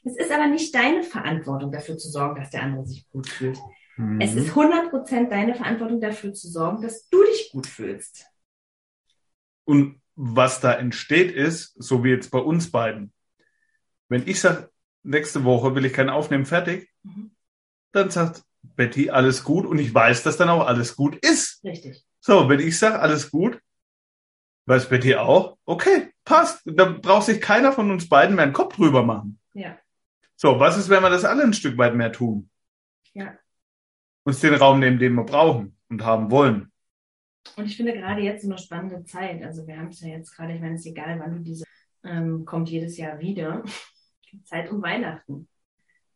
Es 0.04 0.16
ist 0.16 0.32
aber 0.32 0.48
nicht 0.48 0.74
deine 0.74 1.04
Verantwortung, 1.04 1.72
dafür 1.72 1.98
zu 1.98 2.10
sorgen, 2.10 2.40
dass 2.40 2.50
der 2.50 2.64
andere 2.64 2.86
sich 2.86 3.10
gut 3.10 3.28
fühlt. 3.28 3.60
Mhm. 3.98 4.22
Es 4.22 4.36
ist 4.36 4.52
100% 4.52 5.30
deine 5.30 5.54
Verantwortung 5.54 6.00
dafür 6.00 6.34
zu 6.34 6.48
sorgen, 6.48 6.82
dass 6.82 7.10
du 7.10 7.22
dich 7.24 7.52
gut 7.52 7.68
fühlst. 7.68 8.26
Und 9.68 10.02
was 10.16 10.62
da 10.62 10.74
entsteht 10.74 11.32
ist, 11.32 11.74
so 11.78 12.04
wie 12.04 12.10
jetzt 12.10 12.32
bei 12.32 12.40
uns 12.40 12.72
beiden. 12.72 13.12
Wenn 14.08 14.26
ich 14.28 14.40
sage, 14.40 14.70
nächste 15.04 15.44
Woche 15.44 15.76
will 15.76 15.84
ich 15.86 15.94
keinen 15.94 16.10
aufnehmen, 16.10 16.46
fertig, 16.46 16.90
Mhm. 17.04 17.32
dann 17.92 18.10
sagt 18.10 18.44
Betty 18.64 19.10
alles 19.10 19.44
gut 19.44 19.66
und 19.66 19.78
ich 19.80 19.94
weiß, 19.94 20.24
dass 20.24 20.38
dann 20.38 20.50
auch 20.50 20.66
alles 20.66 20.96
gut 20.96 21.16
ist. 21.18 21.64
Richtig. 21.64 22.06
So, 22.20 22.50
wenn 22.50 22.60
ich 22.62 22.80
sage 22.80 23.00
alles 23.00 23.30
gut, 23.30 23.62
weiß 24.66 24.90
Betty 24.90 25.16
auch, 25.16 25.58
okay, 25.66 26.12
passt. 26.24 26.62
Da 26.66 26.86
braucht 26.86 27.26
sich 27.26 27.40
keiner 27.42 27.72
von 27.74 27.92
uns 27.92 28.08
beiden 28.10 28.36
mehr 28.36 28.46
einen 28.46 28.54
Kopf 28.54 28.76
drüber 28.76 29.04
machen. 29.04 29.40
Ja. 29.54 29.78
So, 30.36 30.60
was 30.60 30.78
ist, 30.78 30.90
wenn 30.90 31.04
wir 31.04 31.10
das 31.10 31.26
alle 31.26 31.44
ein 31.44 31.54
Stück 31.54 31.78
weit 31.78 31.96
mehr 31.96 32.12
tun? 32.12 32.50
Ja. 33.14 33.38
Uns 34.24 34.40
den 34.40 34.54
Raum 34.56 34.80
nehmen, 34.80 35.00
den 35.00 35.14
wir 35.16 35.24
brauchen 35.26 35.78
und 35.90 36.04
haben 36.04 36.32
wollen. 36.32 36.72
Und 37.56 37.66
ich 37.66 37.78
finde 37.78 37.94
gerade 37.94 38.22
jetzt 38.22 38.44
so 38.44 38.50
eine 38.50 38.58
spannende 38.58 39.04
Zeit. 39.04 39.44
Also 39.44 39.66
wir 39.68 39.78
haben 39.78 39.90
es 39.90 40.02
ja 40.02 40.10
jetzt 40.10 40.36
gerade, 40.36 40.54
ich 40.54 40.62
meine, 40.62 40.76
es 40.76 40.82
ist 40.82 40.92
egal, 40.92 41.20
wann 41.20 41.34
du 41.34 41.40
diese, 41.40 41.66
ähm, 42.04 42.46
kommt 42.46 42.70
jedes 42.70 42.98
Jahr 42.98 43.20
wieder. 43.20 43.64
Zeit 44.44 44.70
um 44.72 44.82
Weihnachten. 44.82 45.48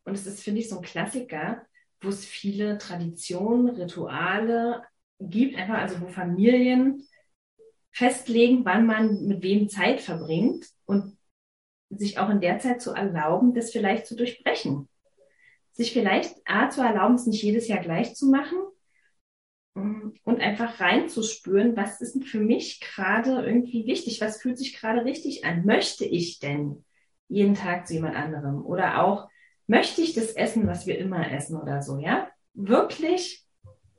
Und 0.04 0.14
es 0.14 0.28
ist, 0.28 0.44
finde 0.44 0.60
ich, 0.60 0.70
so 0.70 0.78
ein 0.78 0.84
Klassiker, 0.84 1.66
wo 2.02 2.10
es 2.10 2.26
viele 2.26 2.78
Traditionen, 2.78 3.70
Rituale 3.70 4.84
gibt, 5.20 5.56
einfach 5.56 5.78
also 5.78 6.02
wo 6.02 6.08
Familien 6.08 7.04
festlegen, 7.92 8.66
wann 8.66 8.86
man 8.86 9.28
mit 9.28 9.44
wem 9.44 9.70
Zeit 9.70 10.02
verbringt 10.02 10.66
und 10.86 11.18
sich 11.90 12.18
auch 12.18 12.30
in 12.30 12.42
der 12.42 12.60
Zeit 12.60 12.82
zu 12.82 12.92
erlauben, 12.92 13.54
das 13.54 13.72
vielleicht 13.72 14.08
zu 14.08 14.16
durchbrechen. 14.16 14.90
Sich 15.74 15.94
vielleicht 15.94 16.36
A 16.46 16.70
zu 16.70 16.82
erlauben, 16.82 17.16
es 17.16 17.28
nicht 17.28 17.44
jedes 17.44 17.68
Jahr 17.68 17.80
gleich 17.80 18.16
zu 18.16 18.28
machen 18.28 18.58
und 19.74 20.42
einfach 20.42 20.80
reinzuspüren, 20.80 21.78
was 21.78 22.02
ist 22.02 22.16
denn 22.16 22.24
für 22.24 22.40
mich 22.40 22.82
gerade 22.82 23.46
irgendwie 23.46 23.86
wichtig, 23.86 24.20
was 24.20 24.42
fühlt 24.42 24.58
sich 24.58 24.78
gerade 24.78 25.06
richtig 25.06 25.46
an? 25.46 25.66
Möchte 25.66 26.04
ich 26.06 26.40
denn 26.40 26.84
jeden 27.30 27.56
Tag 27.56 27.88
zu 27.88 27.94
jemand 27.94 28.16
anderem? 28.16 28.66
Oder 28.66 29.02
auch, 29.04 29.30
möchte 29.68 30.02
ich 30.02 30.14
das 30.14 30.32
essen, 30.34 30.68
was 30.68 30.86
wir 30.88 30.98
immer 30.98 31.32
essen 31.32 31.58
oder 31.58 31.82
so, 31.82 31.98
ja? 32.00 32.28
Wirklich, 32.54 33.46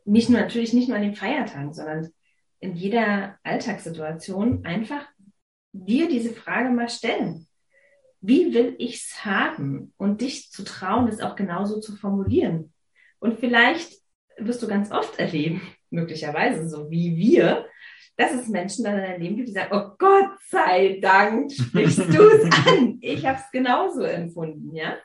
nicht 0.05 0.29
nur, 0.29 0.41
natürlich 0.41 0.75
nicht 0.75 0.89
nur 0.89 0.97
an 0.99 1.05
den 1.05 1.17
Feiertagen, 1.17 1.73
sondern 1.73 2.11
in 2.61 2.77
jeder 2.77 3.39
Alltagssituation 3.43 4.67
einfach 4.67 5.07
dir 5.73 6.09
diese 6.09 6.35
Frage 6.35 6.69
mal 6.71 6.91
stellen. 6.91 7.49
Wie 8.21 8.53
will 8.53 8.77
ich's 8.79 9.25
haben? 9.25 9.95
Und 9.97 10.21
dich 10.21 10.51
zu 10.51 10.65
trauen, 10.65 11.07
das 11.07 11.21
auch 11.21 11.35
genauso 11.35 11.81
zu 11.81 11.97
formulieren. 11.97 12.73
Und 13.19 13.41
vielleicht 13.41 14.02
wirst 14.39 14.63
du 14.63 14.69
ganz 14.69 14.91
oft 14.91 15.19
erleben, 15.19 15.61
möglicherweise 15.91 16.69
so 16.69 16.91
wie 16.91 17.17
wir, 17.17 17.67
dass 18.17 18.33
es 18.33 18.49
Menschen 18.49 18.85
dann 18.85 18.97
in 18.99 19.03
deinem 19.03 19.21
Leben 19.21 19.37
gibt, 19.37 19.49
die 19.49 19.53
sagen, 19.53 19.71
oh 19.73 19.95
Gott 19.99 20.31
sei 20.49 20.99
Dank, 21.01 21.51
sprichst 21.53 21.99
du 21.99 22.23
es 22.29 22.45
an. 22.67 22.99
Ich 23.01 23.25
habe 23.27 23.39
es 23.39 23.51
genauso 23.51 24.03
empfunden, 24.03 24.75
ja? 24.75 24.97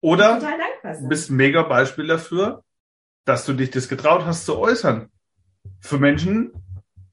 Oder 0.00 0.38
Total 0.38 0.58
dankbar 0.58 0.92
du 0.92 0.98
sein. 1.00 1.08
bist 1.08 1.30
ein 1.30 1.36
mega 1.36 1.62
Beispiel 1.62 2.06
dafür, 2.06 2.64
dass 3.26 3.44
du 3.44 3.52
dich 3.52 3.70
das 3.70 3.88
getraut 3.88 4.24
hast 4.24 4.46
zu 4.46 4.58
äußern. 4.58 5.10
Für 5.80 5.98
Menschen, 5.98 6.52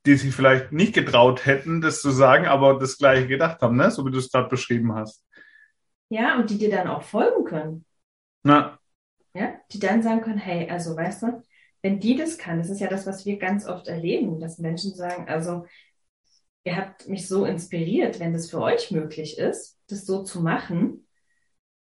die 0.05 0.15
sich 0.15 0.33
vielleicht 0.33 0.71
nicht 0.71 0.93
getraut 0.93 1.45
hätten, 1.45 1.81
das 1.81 2.01
zu 2.01 2.11
sagen, 2.11 2.45
aber 2.45 2.79
das 2.79 2.97
gleiche 2.97 3.27
gedacht 3.27 3.61
haben, 3.61 3.75
ne? 3.75 3.91
so 3.91 4.05
wie 4.05 4.11
du 4.11 4.19
es 4.19 4.31
gerade 4.31 4.47
beschrieben 4.47 4.93
hast. 4.95 5.23
Ja, 6.09 6.39
und 6.39 6.49
die 6.49 6.57
dir 6.57 6.71
dann 6.71 6.87
auch 6.87 7.03
folgen 7.03 7.43
können. 7.43 7.85
Na, 8.43 8.79
Ja, 9.37 9.53
die 9.71 9.77
dann 9.77 10.01
sagen 10.01 10.21
können, 10.21 10.39
hey, 10.39 10.67
also 10.67 10.95
weißt 10.95 11.21
du, 11.21 11.43
wenn 11.83 11.99
die 11.99 12.15
das 12.15 12.39
kann, 12.39 12.57
das 12.57 12.71
ist 12.71 12.81
ja 12.81 12.87
das, 12.87 13.05
was 13.05 13.23
wir 13.23 13.37
ganz 13.37 13.67
oft 13.67 13.87
erleben, 13.87 14.39
dass 14.39 14.57
Menschen 14.57 14.95
sagen, 14.95 15.29
also 15.29 15.67
ihr 16.63 16.75
habt 16.75 17.07
mich 17.07 17.27
so 17.27 17.45
inspiriert, 17.45 18.19
wenn 18.19 18.33
das 18.33 18.49
für 18.49 18.59
euch 18.59 18.89
möglich 18.89 19.37
ist, 19.37 19.79
das 19.89 20.07
so 20.07 20.23
zu 20.23 20.41
machen, 20.41 21.05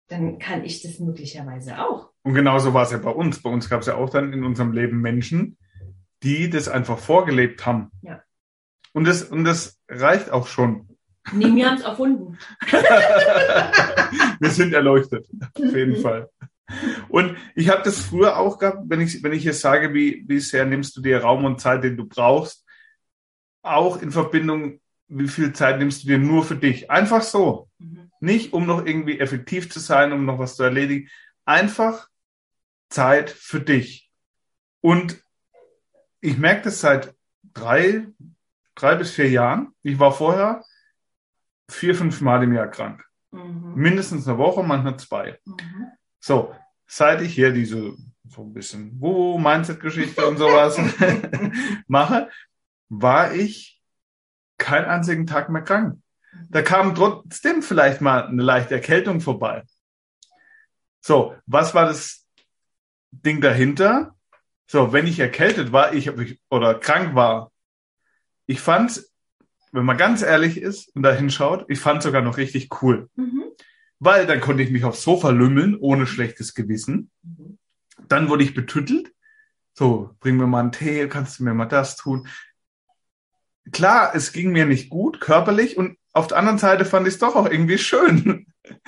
dann 0.09 0.41
kann 0.41 0.65
ich 0.65 0.83
das 0.83 0.99
möglicherweise 0.99 1.79
auch. 1.79 2.11
Und 2.23 2.35
genauso 2.35 2.75
war 2.75 2.83
es 2.83 2.91
ja 2.91 2.99
bei 2.99 3.11
uns. 3.11 3.41
Bei 3.41 3.50
uns 3.50 3.71
gab 3.71 3.83
es 3.83 3.87
ja 3.87 3.95
auch 3.95 4.11
dann 4.11 4.33
in 4.33 4.43
unserem 4.43 4.73
Leben 4.73 5.00
Menschen, 5.00 5.57
die 6.25 6.50
das 6.50 6.69
einfach 6.69 6.99
vorgelebt 6.99 7.65
haben. 7.65 7.93
Ja. 8.03 8.25
Und 8.93 9.05
das, 9.05 9.23
und 9.23 9.45
das 9.45 9.79
reicht 9.88 10.31
auch 10.31 10.49
schon. 10.49 10.88
Nee, 11.33 11.55
wir 11.55 11.71
haben 11.71 11.76
es 11.76 11.85
erfunden. 11.85 12.38
Wir 14.41 14.50
sind 14.50 14.73
erleuchtet, 14.73 15.29
auf 15.55 15.75
jeden 15.75 16.03
Fall. 16.03 16.29
Und 17.08 17.37
ich 17.54 17.68
habe 17.68 17.82
das 17.82 18.00
früher 18.00 18.37
auch 18.38 18.58
gehabt, 18.58 18.82
wenn 18.87 19.00
ich, 19.00 19.23
wenn 19.23 19.32
ich 19.32 19.44
jetzt 19.44 19.61
sage, 19.61 19.94
wie, 19.94 20.25
wie 20.26 20.40
sehr 20.40 20.66
nimmst 20.66 20.96
du 20.96 21.00
dir 21.00 21.23
Raum 21.23 21.44
und 21.44 21.61
Zeit, 21.61 21.85
den 21.85 21.96
du 21.96 22.06
brauchst, 22.06 22.64
auch 23.62 24.00
in 24.00 24.11
Verbindung, 24.11 24.80
wie 25.08 25.28
viel 25.28 25.52
Zeit 25.52 25.78
nimmst 25.78 26.02
du 26.02 26.08
dir 26.08 26.18
nur 26.18 26.44
für 26.44 26.56
dich. 26.56 26.90
Einfach 26.90 27.23
so. 27.23 27.68
Mhm. 27.78 28.11
Nicht, 28.20 28.52
um 28.52 28.66
noch 28.66 28.85
irgendwie 28.85 29.20
effektiv 29.20 29.70
zu 29.70 29.78
sein, 29.78 30.12
um 30.12 30.25
noch 30.25 30.38
was 30.38 30.56
zu 30.56 30.64
erledigen. 30.64 31.08
Einfach 31.44 32.08
Zeit 32.88 33.30
für 33.30 33.61
dich. 33.61 34.11
Und 34.80 35.23
ich 36.20 36.38
merke 36.38 36.62
das 36.62 36.80
seit 36.80 37.14
drei, 37.42 38.06
drei 38.75 38.94
bis 38.96 39.12
vier 39.12 39.30
Jahren. 39.30 39.68
Ich 39.82 39.99
war 39.99 40.12
vorher 40.12 40.64
vier, 41.68 41.94
fünf 41.94 42.20
Mal 42.20 42.42
im 42.42 42.52
Jahr 42.52 42.68
krank. 42.68 43.04
Mhm. 43.30 43.75
Mindestens 43.75 44.26
eine 44.26 44.38
Woche, 44.38 44.62
manchmal 44.62 44.99
zwei. 44.99 45.38
Mhm. 45.44 45.87
So, 46.26 46.52
seit 46.88 47.23
ich 47.23 47.35
hier 47.35 47.52
diese 47.52 47.95
so 48.28 48.42
ein 48.42 48.52
bisschen 48.52 49.00
wo 49.00 49.38
Mindset-Geschichte 49.38 50.26
und 50.26 50.38
sowas 50.38 50.76
mache, 51.87 52.28
war 52.88 53.33
ich 53.33 53.80
keinen 54.59 54.87
einzigen 54.87 55.28
Tag 55.28 55.50
mehr 55.50 55.62
krank. 55.62 56.00
Da 56.49 56.62
kam 56.62 56.97
trotzdem 56.97 57.62
vielleicht 57.62 58.00
mal 58.00 58.26
eine 58.26 58.42
leichte 58.42 58.75
Erkältung 58.75 59.21
vorbei. 59.21 59.62
So, 61.00 61.37
was 61.47 61.76
war 61.76 61.85
das 61.87 62.26
Ding 63.12 63.40
dahinter? 63.40 64.16
So, 64.66 64.92
wenn 64.92 65.06
ich 65.06 65.21
erkältet 65.21 65.71
war, 65.71 65.95
ich 65.95 66.11
oder 66.50 66.75
krank 66.75 67.14
war, 67.14 67.52
ich 68.47 68.61
fand, 68.61 69.00
wenn 69.71 69.85
man 69.85 69.97
ganz 69.97 70.23
ehrlich 70.23 70.61
ist 70.61 70.88
und 70.97 71.04
da 71.04 71.12
hinschaut, 71.12 71.66
ich 71.68 71.78
fand 71.78 72.02
sogar 72.02 72.23
noch 72.23 72.37
richtig 72.37 72.83
cool. 72.83 73.09
Mhm. 73.14 73.45
Weil 73.99 74.26
dann 74.26 74.41
konnte 74.41 74.62
ich 74.62 74.71
mich 74.71 74.85
aufs 74.85 75.03
Sofa 75.03 75.31
lümmeln, 75.31 75.76
ohne 75.76 76.07
schlechtes 76.07 76.55
Gewissen. 76.55 77.11
Mhm. 77.23 77.59
Dann 78.09 78.29
wurde 78.29 78.45
ich 78.45 78.55
betüttelt. 78.55 79.12
So, 79.73 80.11
bring 80.21 80.37
mir 80.37 80.47
mal 80.47 80.61
einen 80.61 80.73
Tee, 80.73 81.09
kannst 81.09 81.38
du 81.38 81.45
mir 81.45 81.55
mal 81.55 81.67
das 81.67 81.97
tun? 81.97 82.29
Klar, 83.73 84.15
es 84.15 84.33
ging 84.33 84.53
mir 84.53 84.65
nicht 84.65 84.91
gut, 84.91 85.21
körperlich, 85.21 85.76
und 85.76 85.99
auf 86.12 86.29
der 86.29 86.38
anderen 86.38 86.59
Seite 86.59 86.85
fand 86.85 87.07
ich 87.07 87.15
es 87.15 87.21
doch 87.21 87.37
auch 87.37 87.50
irgendwie 87.50 87.79
schön. 87.79 88.47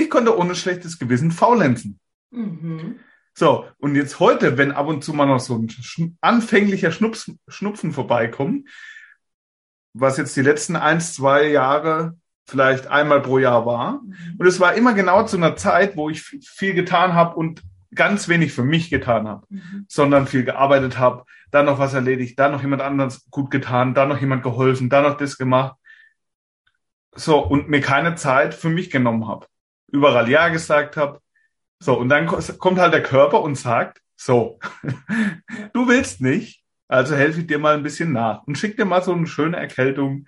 Ich 0.00 0.10
konnte 0.10 0.38
ohne 0.38 0.54
schlechtes 0.54 1.00
Gewissen 1.00 1.32
faulenzen. 1.32 1.98
Mhm. 2.30 3.00
So, 3.34 3.68
und 3.78 3.94
jetzt 3.94 4.20
heute, 4.20 4.58
wenn 4.58 4.72
ab 4.72 4.86
und 4.88 5.02
zu 5.02 5.12
mal 5.12 5.26
noch 5.26 5.40
so 5.40 5.56
ein 5.56 6.18
anfänglicher 6.20 6.92
Schnups, 6.92 7.32
Schnupfen 7.48 7.92
vorbeikommt, 7.92 8.68
was 9.94 10.16
jetzt 10.16 10.36
die 10.36 10.42
letzten 10.42 10.76
eins, 10.76 11.14
zwei 11.14 11.48
Jahre 11.48 12.17
vielleicht 12.48 12.86
einmal 12.86 13.20
pro 13.20 13.38
Jahr 13.38 13.66
war, 13.66 14.00
und 14.38 14.46
es 14.46 14.58
war 14.58 14.74
immer 14.74 14.94
genau 14.94 15.24
zu 15.24 15.36
einer 15.36 15.54
Zeit, 15.56 15.96
wo 15.96 16.08
ich 16.10 16.22
viel 16.22 16.74
getan 16.74 17.12
habe 17.14 17.36
und 17.36 17.62
ganz 17.94 18.28
wenig 18.28 18.52
für 18.52 18.64
mich 18.64 18.90
getan 18.90 19.28
habe, 19.28 19.46
Mhm. 19.50 19.84
sondern 19.88 20.26
viel 20.26 20.44
gearbeitet 20.44 20.98
habe, 20.98 21.24
dann 21.50 21.66
noch 21.66 21.78
was 21.78 21.94
erledigt, 21.94 22.38
dann 22.38 22.52
noch 22.52 22.62
jemand 22.62 22.82
anderes 22.82 23.26
gut 23.30 23.50
getan, 23.50 23.94
dann 23.94 24.08
noch 24.08 24.20
jemand 24.20 24.42
geholfen, 24.42 24.88
dann 24.90 25.04
noch 25.04 25.16
das 25.16 25.38
gemacht. 25.38 25.76
So, 27.14 27.38
und 27.38 27.68
mir 27.68 27.80
keine 27.80 28.14
Zeit 28.14 28.54
für 28.54 28.68
mich 28.68 28.90
genommen 28.90 29.26
habe. 29.26 29.46
Überall 29.90 30.28
Ja 30.28 30.48
gesagt 30.48 30.96
habe. 30.96 31.20
So, 31.80 31.98
und 31.98 32.08
dann 32.08 32.26
ko- 32.26 32.40
kommt 32.58 32.78
halt 32.78 32.92
der 32.92 33.02
Körper 33.02 33.40
und 33.42 33.56
sagt, 33.56 34.00
so, 34.16 34.58
du 35.72 35.88
willst 35.88 36.20
nicht, 36.20 36.62
also 36.88 37.14
helfe 37.16 37.40
ich 37.40 37.46
dir 37.46 37.58
mal 37.58 37.74
ein 37.74 37.82
bisschen 37.82 38.12
nach 38.12 38.42
und 38.46 38.56
schick 38.58 38.76
dir 38.76 38.84
mal 38.84 39.02
so 39.02 39.12
eine 39.12 39.26
schöne 39.26 39.56
Erkältung 39.56 40.26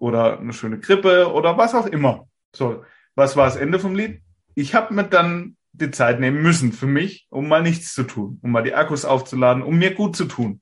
oder 0.00 0.38
eine 0.38 0.52
schöne 0.52 0.78
Grippe 0.78 1.32
oder 1.32 1.58
was 1.58 1.74
auch 1.74 1.86
immer. 1.86 2.28
So, 2.54 2.84
was 3.14 3.36
war 3.36 3.46
das 3.46 3.56
Ende 3.56 3.78
vom 3.78 3.94
Lied? 3.94 4.22
Ich 4.54 4.74
habe 4.74 4.94
mir 4.94 5.04
dann 5.04 5.56
die 5.72 5.90
Zeit 5.90 6.20
nehmen 6.20 6.42
müssen 6.42 6.72
für 6.72 6.86
mich, 6.86 7.26
um 7.30 7.48
mal 7.48 7.62
nichts 7.62 7.94
zu 7.94 8.04
tun, 8.04 8.38
um 8.42 8.50
mal 8.50 8.62
die 8.62 8.74
Akkus 8.74 9.04
aufzuladen, 9.04 9.62
um 9.62 9.78
mir 9.78 9.94
gut 9.94 10.16
zu 10.16 10.24
tun. 10.24 10.60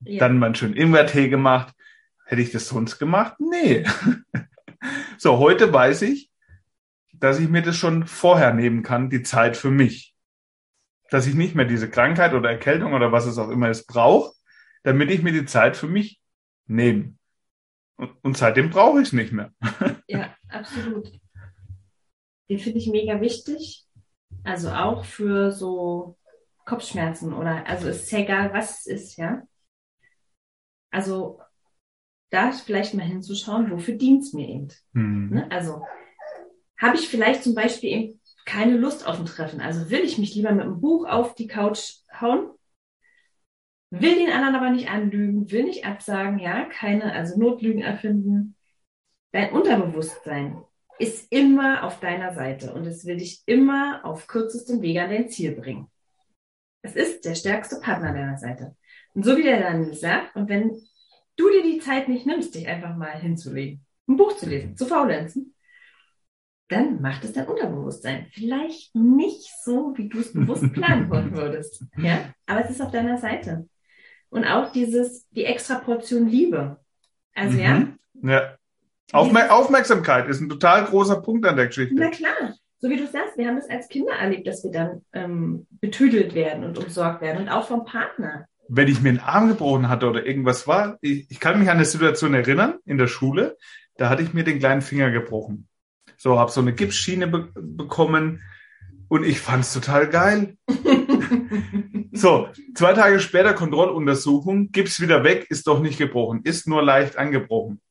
Ja. 0.00 0.20
Dann 0.20 0.38
mal 0.38 0.46
einen 0.46 0.54
schönen 0.54 0.76
Ingwertee 0.76 1.28
gemacht. 1.28 1.74
Hätte 2.26 2.42
ich 2.42 2.50
das 2.50 2.68
sonst 2.68 2.98
gemacht? 2.98 3.36
Nee. 3.38 3.84
so, 5.18 5.38
heute 5.38 5.72
weiß 5.72 6.02
ich, 6.02 6.30
dass 7.12 7.38
ich 7.38 7.48
mir 7.48 7.62
das 7.62 7.76
schon 7.76 8.06
vorher 8.06 8.52
nehmen 8.52 8.82
kann, 8.82 9.10
die 9.10 9.22
Zeit 9.22 9.56
für 9.56 9.70
mich. 9.70 10.14
Dass 11.10 11.26
ich 11.26 11.34
nicht 11.34 11.54
mehr 11.54 11.66
diese 11.66 11.88
Krankheit 11.88 12.32
oder 12.34 12.50
Erkältung 12.50 12.94
oder 12.94 13.12
was 13.12 13.26
es 13.26 13.38
auch 13.38 13.50
immer 13.50 13.70
ist 13.70 13.86
brauche, 13.86 14.32
damit 14.82 15.10
ich 15.10 15.22
mir 15.22 15.32
die 15.32 15.44
Zeit 15.44 15.76
für 15.76 15.86
mich 15.86 16.20
nehme. 16.66 17.14
Und, 18.22 18.36
seitdem 18.36 18.70
brauche 18.70 19.00
ich 19.00 19.08
es 19.08 19.12
nicht 19.12 19.32
mehr. 19.32 19.52
Ja, 20.08 20.34
absolut. 20.48 21.10
Den 22.50 22.58
finde 22.58 22.78
ich 22.78 22.88
mega 22.88 23.20
wichtig. 23.20 23.86
Also 24.44 24.70
auch 24.70 25.04
für 25.04 25.52
so 25.52 26.18
Kopfschmerzen 26.64 27.32
oder, 27.32 27.66
also 27.66 27.88
ist 27.88 28.10
ja 28.10 28.18
egal, 28.18 28.52
was 28.52 28.80
es 28.80 28.86
ist, 28.86 29.16
ja. 29.16 29.42
Also, 30.90 31.40
da 32.30 32.52
vielleicht 32.52 32.94
mal 32.94 33.06
hinzuschauen, 33.06 33.70
wofür 33.70 33.94
dient 33.94 34.22
es 34.22 34.32
mir 34.32 34.48
eben. 34.48 34.68
Mhm. 34.92 35.30
Ne? 35.30 35.50
Also, 35.50 35.82
habe 36.78 36.96
ich 36.96 37.08
vielleicht 37.08 37.42
zum 37.42 37.54
Beispiel 37.54 37.90
eben 37.90 38.20
keine 38.44 38.76
Lust 38.76 39.06
auf 39.06 39.18
ein 39.18 39.26
Treffen? 39.26 39.60
Also 39.60 39.88
will 39.90 40.00
ich 40.00 40.18
mich 40.18 40.34
lieber 40.34 40.52
mit 40.52 40.64
einem 40.64 40.80
Buch 40.80 41.06
auf 41.06 41.34
die 41.34 41.46
Couch 41.46 41.94
hauen? 42.20 42.50
Will 43.94 44.14
den 44.16 44.30
anderen 44.30 44.54
aber 44.54 44.70
nicht 44.70 44.88
anlügen, 44.88 45.50
will 45.50 45.64
nicht 45.64 45.84
absagen, 45.84 46.38
ja, 46.38 46.64
keine, 46.64 47.12
also 47.12 47.38
Notlügen 47.38 47.82
erfinden. 47.82 48.56
Dein 49.32 49.52
Unterbewusstsein 49.52 50.62
ist 50.98 51.30
immer 51.30 51.84
auf 51.84 52.00
deiner 52.00 52.32
Seite 52.32 52.72
und 52.72 52.86
es 52.86 53.04
will 53.04 53.18
dich 53.18 53.42
immer 53.44 54.00
auf 54.04 54.28
kürzestem 54.28 54.80
Wege 54.80 55.02
an 55.02 55.10
dein 55.10 55.28
Ziel 55.28 55.52
bringen. 55.52 55.88
Es 56.80 56.96
ist 56.96 57.26
der 57.26 57.34
stärkste 57.34 57.80
Partner 57.80 58.14
deiner 58.14 58.38
Seite. 58.38 58.74
Und 59.12 59.26
so 59.26 59.36
wie 59.36 59.42
der 59.42 59.60
dann 59.60 59.92
sagt, 59.92 60.36
und 60.36 60.48
wenn 60.48 60.70
du 61.36 61.50
dir 61.50 61.62
die 61.62 61.78
Zeit 61.78 62.08
nicht 62.08 62.24
nimmst, 62.24 62.54
dich 62.54 62.66
einfach 62.66 62.96
mal 62.96 63.20
hinzulegen, 63.20 63.84
ein 64.08 64.16
Buch 64.16 64.34
zu 64.36 64.48
lesen, 64.48 64.74
zu 64.74 64.86
faulenzen, 64.86 65.54
dann 66.68 67.02
macht 67.02 67.24
es 67.24 67.34
dein 67.34 67.46
Unterbewusstsein. 67.46 68.28
Vielleicht 68.30 68.94
nicht 68.94 69.52
so, 69.62 69.92
wie 69.96 70.08
du 70.08 70.20
es 70.20 70.32
bewusst 70.32 70.72
planen 70.72 71.10
würdest. 71.10 71.84
Ja, 71.98 72.32
aber 72.46 72.64
es 72.64 72.70
ist 72.70 72.80
auf 72.80 72.90
deiner 72.90 73.18
Seite. 73.18 73.68
Und 74.32 74.46
auch 74.46 74.72
dieses, 74.72 75.28
die 75.32 75.44
extra 75.44 75.74
Portion 75.74 76.26
Liebe. 76.26 76.78
Also 77.34 77.58
ja. 77.58 77.74
Mhm. 77.74 77.98
Ja. 78.22 78.56
Aufmer 79.12 79.52
Aufmerksamkeit 79.52 80.26
ist 80.26 80.40
ein 80.40 80.48
total 80.48 80.86
großer 80.86 81.20
Punkt 81.20 81.46
an 81.46 81.56
der 81.56 81.66
Geschichte. 81.66 81.94
Na 81.94 82.08
klar. 82.08 82.54
So 82.78 82.88
wie 82.88 82.96
du 82.96 83.06
sagst, 83.06 83.36
wir 83.36 83.46
haben 83.46 83.56
das 83.56 83.68
als 83.68 83.88
Kinder 83.88 84.14
erlebt, 84.14 84.46
dass 84.46 84.64
wir 84.64 84.70
dann 84.70 85.02
ähm, 85.12 85.66
betüdelt 85.82 86.34
werden 86.34 86.64
und 86.64 86.78
umsorgt 86.78 87.20
werden 87.20 87.42
und 87.42 87.50
auch 87.50 87.68
vom 87.68 87.84
Partner. 87.84 88.46
Wenn 88.68 88.88
ich 88.88 89.02
mir 89.02 89.10
einen 89.10 89.20
Arm 89.20 89.48
gebrochen 89.48 89.90
hatte 89.90 90.08
oder 90.08 90.24
irgendwas 90.24 90.66
war, 90.66 90.96
ich, 91.02 91.30
ich 91.30 91.38
kann 91.38 91.58
mich 91.58 91.68
an 91.68 91.76
eine 91.76 91.84
Situation 91.84 92.32
erinnern 92.32 92.78
in 92.86 92.96
der 92.96 93.08
Schule, 93.08 93.58
da 93.98 94.08
hatte 94.08 94.22
ich 94.22 94.32
mir 94.32 94.44
den 94.44 94.60
kleinen 94.60 94.80
Finger 94.80 95.10
gebrochen. 95.10 95.68
So, 96.16 96.38
habe 96.38 96.50
so 96.50 96.62
eine 96.62 96.72
Gipsschiene 96.72 97.26
be 97.26 97.50
bekommen 97.54 98.40
und 99.12 99.24
ich 99.24 99.42
fand 99.42 99.62
es 99.62 99.74
total 99.74 100.08
geil. 100.08 100.56
so, 102.12 102.48
zwei 102.74 102.94
Tage 102.94 103.20
später 103.20 103.52
Kontrolluntersuchung, 103.52 104.72
Gips 104.72 105.02
wieder 105.02 105.22
weg, 105.22 105.48
ist 105.50 105.66
doch 105.66 105.80
nicht 105.80 105.98
gebrochen, 105.98 106.40
ist 106.44 106.66
nur 106.66 106.82
leicht 106.82 107.18
angebrochen. 107.18 107.82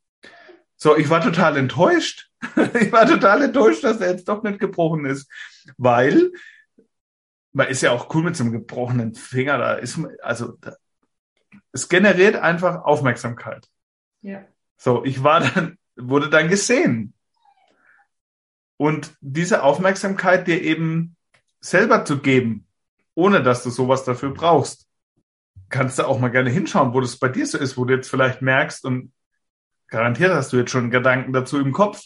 So, 0.77 0.97
ich 0.97 1.11
war 1.11 1.21
total 1.21 1.57
enttäuscht. 1.57 2.31
ich 2.73 2.91
war 2.91 3.05
total 3.05 3.43
enttäuscht, 3.43 3.83
dass 3.83 4.01
er 4.01 4.09
jetzt 4.09 4.29
doch 4.29 4.41
nicht 4.41 4.57
gebrochen 4.57 5.05
ist, 5.05 5.29
weil 5.77 6.31
man 7.53 7.67
ist 7.67 7.83
ja 7.83 7.91
auch 7.91 8.11
cool 8.15 8.23
mit 8.23 8.35
so 8.35 8.43
einem 8.43 8.53
gebrochenen 8.53 9.13
Finger. 9.13 9.59
Da 9.59 9.73
ist 9.73 9.99
also 10.23 10.53
da, 10.59 10.73
es 11.71 11.87
generiert 11.87 12.35
einfach 12.35 12.83
Aufmerksamkeit. 12.83 13.67
Ja. 14.23 14.43
So, 14.75 15.05
ich 15.05 15.23
war 15.23 15.41
dann, 15.41 15.77
wurde 15.95 16.31
dann 16.31 16.47
gesehen. 16.47 17.13
Und 18.81 19.15
diese 19.21 19.61
Aufmerksamkeit 19.61 20.47
dir 20.47 20.59
eben 20.59 21.15
selber 21.59 22.03
zu 22.03 22.17
geben, 22.17 22.65
ohne 23.13 23.43
dass 23.43 23.61
du 23.61 23.69
sowas 23.69 24.05
dafür 24.05 24.33
brauchst, 24.33 24.87
kannst 25.69 25.99
du 25.99 26.07
auch 26.07 26.17
mal 26.17 26.31
gerne 26.31 26.49
hinschauen, 26.49 26.91
wo 26.91 26.99
das 26.99 27.17
bei 27.17 27.29
dir 27.29 27.45
so 27.45 27.59
ist, 27.59 27.77
wo 27.77 27.85
du 27.85 27.93
jetzt 27.93 28.09
vielleicht 28.09 28.41
merkst 28.41 28.83
und 28.83 29.13
garantiert 29.87 30.33
hast 30.33 30.51
du 30.51 30.57
jetzt 30.57 30.71
schon 30.71 30.89
Gedanken 30.89 31.31
dazu 31.31 31.59
im 31.59 31.73
Kopf 31.73 32.01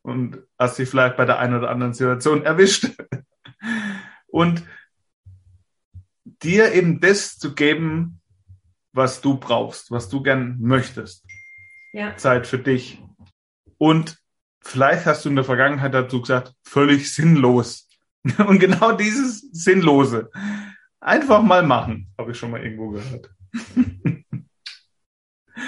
und 0.00 0.38
hast 0.58 0.78
dich 0.78 0.88
vielleicht 0.88 1.18
bei 1.18 1.26
der 1.26 1.38
einen 1.38 1.58
oder 1.58 1.68
anderen 1.68 1.92
Situation 1.92 2.46
erwischt. 2.46 2.88
Und 4.28 4.62
dir 6.24 6.72
eben 6.72 7.00
das 7.00 7.36
zu 7.36 7.54
geben, 7.54 8.22
was 8.92 9.20
du 9.20 9.36
brauchst, 9.36 9.90
was 9.90 10.08
du 10.08 10.22
gern 10.22 10.56
möchtest. 10.60 11.26
Ja. 11.92 12.16
Zeit 12.16 12.46
für 12.46 12.58
dich. 12.58 13.02
Und 13.76 14.18
vielleicht 14.66 15.06
hast 15.06 15.24
du 15.24 15.28
in 15.28 15.36
der 15.36 15.44
Vergangenheit 15.44 15.94
dazu 15.94 16.20
gesagt, 16.20 16.52
völlig 16.62 17.12
sinnlos. 17.12 17.88
Und 18.46 18.58
genau 18.58 18.92
dieses 18.92 19.40
Sinnlose 19.52 20.30
einfach 21.00 21.42
mal 21.42 21.62
machen, 21.62 22.12
habe 22.18 22.32
ich 22.32 22.38
schon 22.38 22.50
mal 22.50 22.62
irgendwo 22.62 22.90
gehört. 22.90 23.30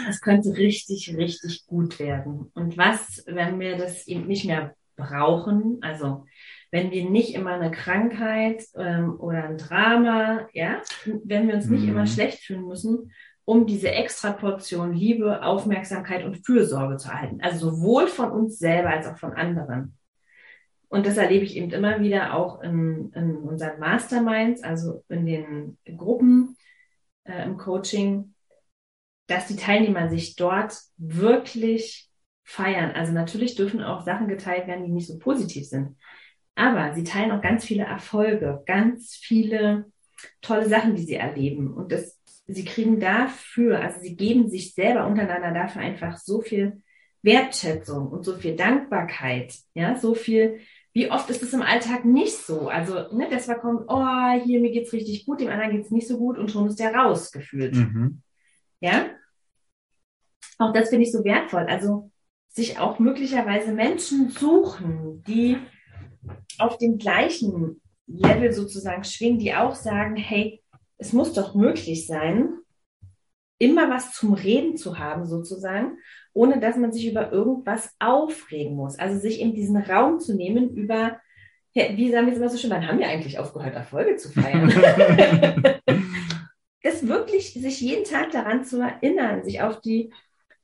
Es 0.06 0.20
könnte 0.20 0.54
richtig, 0.56 1.16
richtig 1.16 1.66
gut 1.66 1.98
werden. 1.98 2.50
Und 2.54 2.76
was, 2.76 3.22
wenn 3.26 3.58
wir 3.58 3.78
das 3.78 4.06
eben 4.06 4.26
nicht 4.26 4.44
mehr 4.44 4.74
brauchen, 4.96 5.78
also 5.80 6.26
wenn 6.70 6.90
wir 6.90 7.08
nicht 7.08 7.34
immer 7.34 7.54
eine 7.54 7.70
Krankheit 7.70 8.62
ähm, 8.76 9.18
oder 9.18 9.44
ein 9.44 9.56
Drama, 9.56 10.46
ja, 10.52 10.82
wenn 11.24 11.48
wir 11.48 11.54
uns 11.54 11.70
nicht 11.70 11.84
Mhm. 11.84 11.88
immer 11.88 12.06
schlecht 12.06 12.40
fühlen 12.40 12.66
müssen, 12.66 13.12
um 13.48 13.64
diese 13.64 13.90
extra 13.90 14.32
Portion 14.32 14.92
Liebe, 14.92 15.42
Aufmerksamkeit 15.42 16.22
und 16.22 16.44
Fürsorge 16.44 16.98
zu 16.98 17.08
erhalten. 17.08 17.40
Also 17.40 17.70
sowohl 17.70 18.06
von 18.06 18.30
uns 18.30 18.58
selber 18.58 18.90
als 18.90 19.06
auch 19.06 19.16
von 19.16 19.32
anderen. 19.32 19.96
Und 20.88 21.06
das 21.06 21.16
erlebe 21.16 21.46
ich 21.46 21.56
eben 21.56 21.70
immer 21.70 21.98
wieder 22.00 22.34
auch 22.34 22.60
in, 22.60 23.10
in 23.14 23.36
unseren 23.36 23.80
Masterminds, 23.80 24.62
also 24.62 25.02
in 25.08 25.24
den 25.24 25.78
Gruppen 25.96 26.58
äh, 27.24 27.42
im 27.44 27.56
Coaching, 27.56 28.34
dass 29.28 29.46
die 29.46 29.56
Teilnehmer 29.56 30.10
sich 30.10 30.36
dort 30.36 30.78
wirklich 30.98 32.10
feiern. 32.44 32.90
Also 32.90 33.12
natürlich 33.12 33.54
dürfen 33.54 33.82
auch 33.82 34.04
Sachen 34.04 34.28
geteilt 34.28 34.66
werden, 34.66 34.84
die 34.84 34.92
nicht 34.92 35.08
so 35.08 35.18
positiv 35.18 35.66
sind. 35.66 35.96
Aber 36.54 36.92
sie 36.92 37.04
teilen 37.04 37.32
auch 37.32 37.40
ganz 37.40 37.64
viele 37.64 37.84
Erfolge, 37.84 38.62
ganz 38.66 39.16
viele 39.16 39.86
tolle 40.42 40.68
Sachen, 40.68 40.96
die 40.96 41.04
sie 41.04 41.14
erleben. 41.14 41.72
Und 41.72 41.92
das, 41.92 42.17
sie 42.48 42.64
kriegen 42.64 42.98
dafür, 42.98 43.80
also 43.80 44.00
sie 44.00 44.16
geben 44.16 44.48
sich 44.48 44.74
selber 44.74 45.06
untereinander 45.06 45.52
dafür 45.52 45.82
einfach 45.82 46.16
so 46.16 46.40
viel 46.40 46.82
Wertschätzung 47.22 48.08
und 48.08 48.24
so 48.24 48.36
viel 48.36 48.56
Dankbarkeit, 48.56 49.54
ja, 49.74 49.96
so 49.96 50.14
viel. 50.14 50.60
Wie 50.94 51.10
oft 51.10 51.28
ist 51.30 51.42
es 51.42 51.52
im 51.52 51.62
Alltag 51.62 52.04
nicht 52.04 52.38
so? 52.38 52.68
Also, 52.68 53.14
ne, 53.14 53.28
das 53.30 53.46
war 53.46 53.60
kommt, 53.60 53.84
oh, 53.88 54.44
hier, 54.44 54.60
mir 54.60 54.72
geht's 54.72 54.92
richtig 54.92 55.26
gut, 55.26 55.40
dem 55.40 55.48
anderen 55.48 55.72
geht's 55.72 55.90
nicht 55.90 56.08
so 56.08 56.18
gut 56.18 56.38
und 56.38 56.50
schon 56.50 56.66
ist 56.66 56.80
der 56.80 56.94
rausgefühlt. 56.94 57.76
Mhm. 57.76 58.22
Ja? 58.80 59.10
Auch 60.58 60.72
das 60.72 60.88
finde 60.88 61.04
ich 61.04 61.12
so 61.12 61.22
wertvoll. 61.24 61.66
Also 61.68 62.10
sich 62.48 62.78
auch 62.78 62.98
möglicherweise 62.98 63.72
Menschen 63.72 64.30
suchen, 64.30 65.22
die 65.26 65.58
auf 66.58 66.78
dem 66.78 66.98
gleichen 66.98 67.80
Level 68.06 68.52
sozusagen 68.52 69.04
schwingen, 69.04 69.38
die 69.38 69.54
auch 69.54 69.74
sagen, 69.74 70.16
hey, 70.16 70.62
es 70.98 71.12
muss 71.12 71.32
doch 71.32 71.54
möglich 71.54 72.06
sein, 72.06 72.50
immer 73.58 73.90
was 73.90 74.12
zum 74.12 74.34
Reden 74.34 74.76
zu 74.76 74.98
haben 74.98 75.26
sozusagen, 75.26 75.98
ohne 76.32 76.60
dass 76.60 76.76
man 76.76 76.92
sich 76.92 77.08
über 77.08 77.32
irgendwas 77.32 77.90
aufregen 77.98 78.76
muss. 78.76 78.98
Also 78.98 79.18
sich 79.18 79.40
in 79.40 79.54
diesen 79.54 79.76
Raum 79.76 80.20
zu 80.20 80.34
nehmen 80.34 80.70
über, 80.70 81.18
ja, 81.72 81.96
wie 81.96 82.10
sagen 82.10 82.26
wir 82.26 82.32
es 82.32 82.38
immer 82.38 82.48
so 82.48 82.58
schön, 82.58 82.70
wann 82.70 82.86
haben 82.86 82.98
wir 82.98 83.08
eigentlich 83.08 83.38
aufgehört, 83.38 83.74
Erfolge 83.74 84.16
zu 84.16 84.30
feiern? 84.30 84.70
es 86.82 87.06
wirklich 87.06 87.52
sich 87.52 87.80
jeden 87.80 88.04
Tag 88.04 88.30
daran 88.30 88.64
zu 88.64 88.80
erinnern, 88.80 89.42
sich 89.44 89.62
auf 89.62 89.80
die 89.80 90.12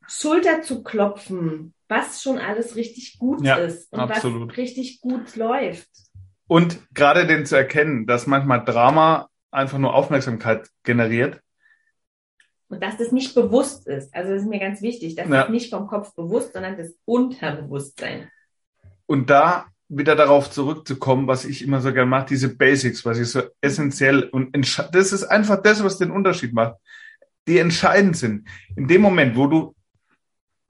Schulter 0.07 0.63
zu 0.63 0.83
klopfen, 0.83 1.75
was 1.89 2.23
schon 2.23 2.39
alles 2.39 2.77
richtig 2.77 3.19
gut 3.19 3.45
Ja, 3.45 3.57
ist 3.57 3.93
und 3.93 4.01
absolut. 4.01 4.51
was 4.51 4.57
richtig 4.57 5.01
gut 5.01 5.35
läuft. 5.37 5.89
Und 6.47 6.79
gerade 6.95 7.27
den 7.27 7.47
zu 7.47 7.57
erkennen, 7.57 8.07
dass 8.07 8.27
manchmal 8.27 8.65
Drama 8.65 9.29
einfach 9.55 9.79
nur 9.79 9.95
Aufmerksamkeit 9.95 10.69
generiert. 10.83 11.41
Und 12.69 12.83
dass 12.83 12.97
das 12.97 13.13
nicht 13.13 13.35
bewusst 13.35 13.87
ist. 13.87 14.15
Also 14.15 14.33
das 14.33 14.43
ist 14.43 14.49
mir 14.49 14.59
ganz 14.59 14.83
wichtig. 14.83 15.15
Das 15.15 15.29
Ja. 15.29 15.43
ist 15.43 15.51
nicht 15.51 15.71
vom 15.71 15.87
Kopf 15.87 16.15
bewusst, 16.15 16.53
sondern 16.55 16.77
das 16.77 16.95
Unterbewusstsein. 17.05 18.29
Und 19.07 19.31
da 19.31 19.67
wieder 19.89 20.17
darauf 20.17 20.51
zurückzukommen, 20.51 21.27
was 21.29 21.45
ich 21.45 21.63
immer 21.63 21.81
so 21.81 21.93
gerne 21.93 22.09
mache, 22.11 22.27
diese 22.27 22.55
Basics, 22.57 23.05
was 23.05 23.19
ich 23.19 23.29
so 23.29 23.43
essentiell 23.61 24.25
und 24.25 24.57
das 24.93 25.13
ist 25.13 25.25
einfach 25.25 25.63
das, 25.63 25.85
was 25.85 25.99
den 25.99 26.11
Unterschied 26.11 26.55
macht, 26.55 26.77
die 27.47 27.59
entscheidend 27.59 28.17
sind. 28.17 28.49
In 28.77 28.89
dem 28.89 29.03
Moment, 29.03 29.37
wo 29.37 29.47
du 29.47 29.75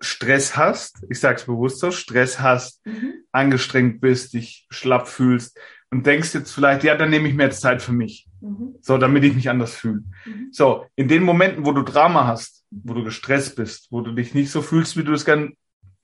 Stress 0.01 0.57
hast, 0.57 1.05
ich 1.09 1.21
sage 1.21 1.37
es 1.37 1.45
bewusst 1.47 1.79
so, 1.79 1.91
Stress 1.93 2.41
hast, 2.41 2.85
Mhm. 2.85 3.15
angestrengt 3.33 4.01
bist, 4.01 4.35
dich 4.35 4.67
schlapp 4.71 5.09
fühlst 5.09 5.59
und 5.91 6.05
denkst 6.05 6.35
jetzt 6.35 6.53
vielleicht, 6.53 6.83
ja, 6.85 6.97
dann 6.97 7.11
nehme 7.11 7.29
ich 7.29 7.35
mir 7.35 7.45
jetzt 7.45 7.61
Zeit 7.61 7.81
für 7.81 7.93
mich, 7.93 8.27
Mhm. 8.45 8.75
so, 8.83 8.99
damit 8.99 9.25
ich 9.25 9.35
mich 9.35 9.49
anders 9.49 9.75
fühle. 9.75 10.05
Mhm. 10.27 10.49
So, 10.53 10.87
in 10.97 11.09
den 11.09 11.23
Momenten, 11.23 11.65
wo 11.65 11.73
du 11.73 11.83
Drama 11.83 12.27
hast, 12.27 12.65
wo 12.71 12.93
du 12.93 13.03
gestresst 13.03 13.57
bist, 13.57 13.89
wo 13.91 14.03
du 14.03 14.13
dich 14.13 14.35
nicht 14.35 14.51
so 14.51 14.61
fühlst, 14.61 14.97
wie 14.99 15.05
du 15.05 15.13
es 15.15 15.25
gern 15.25 15.55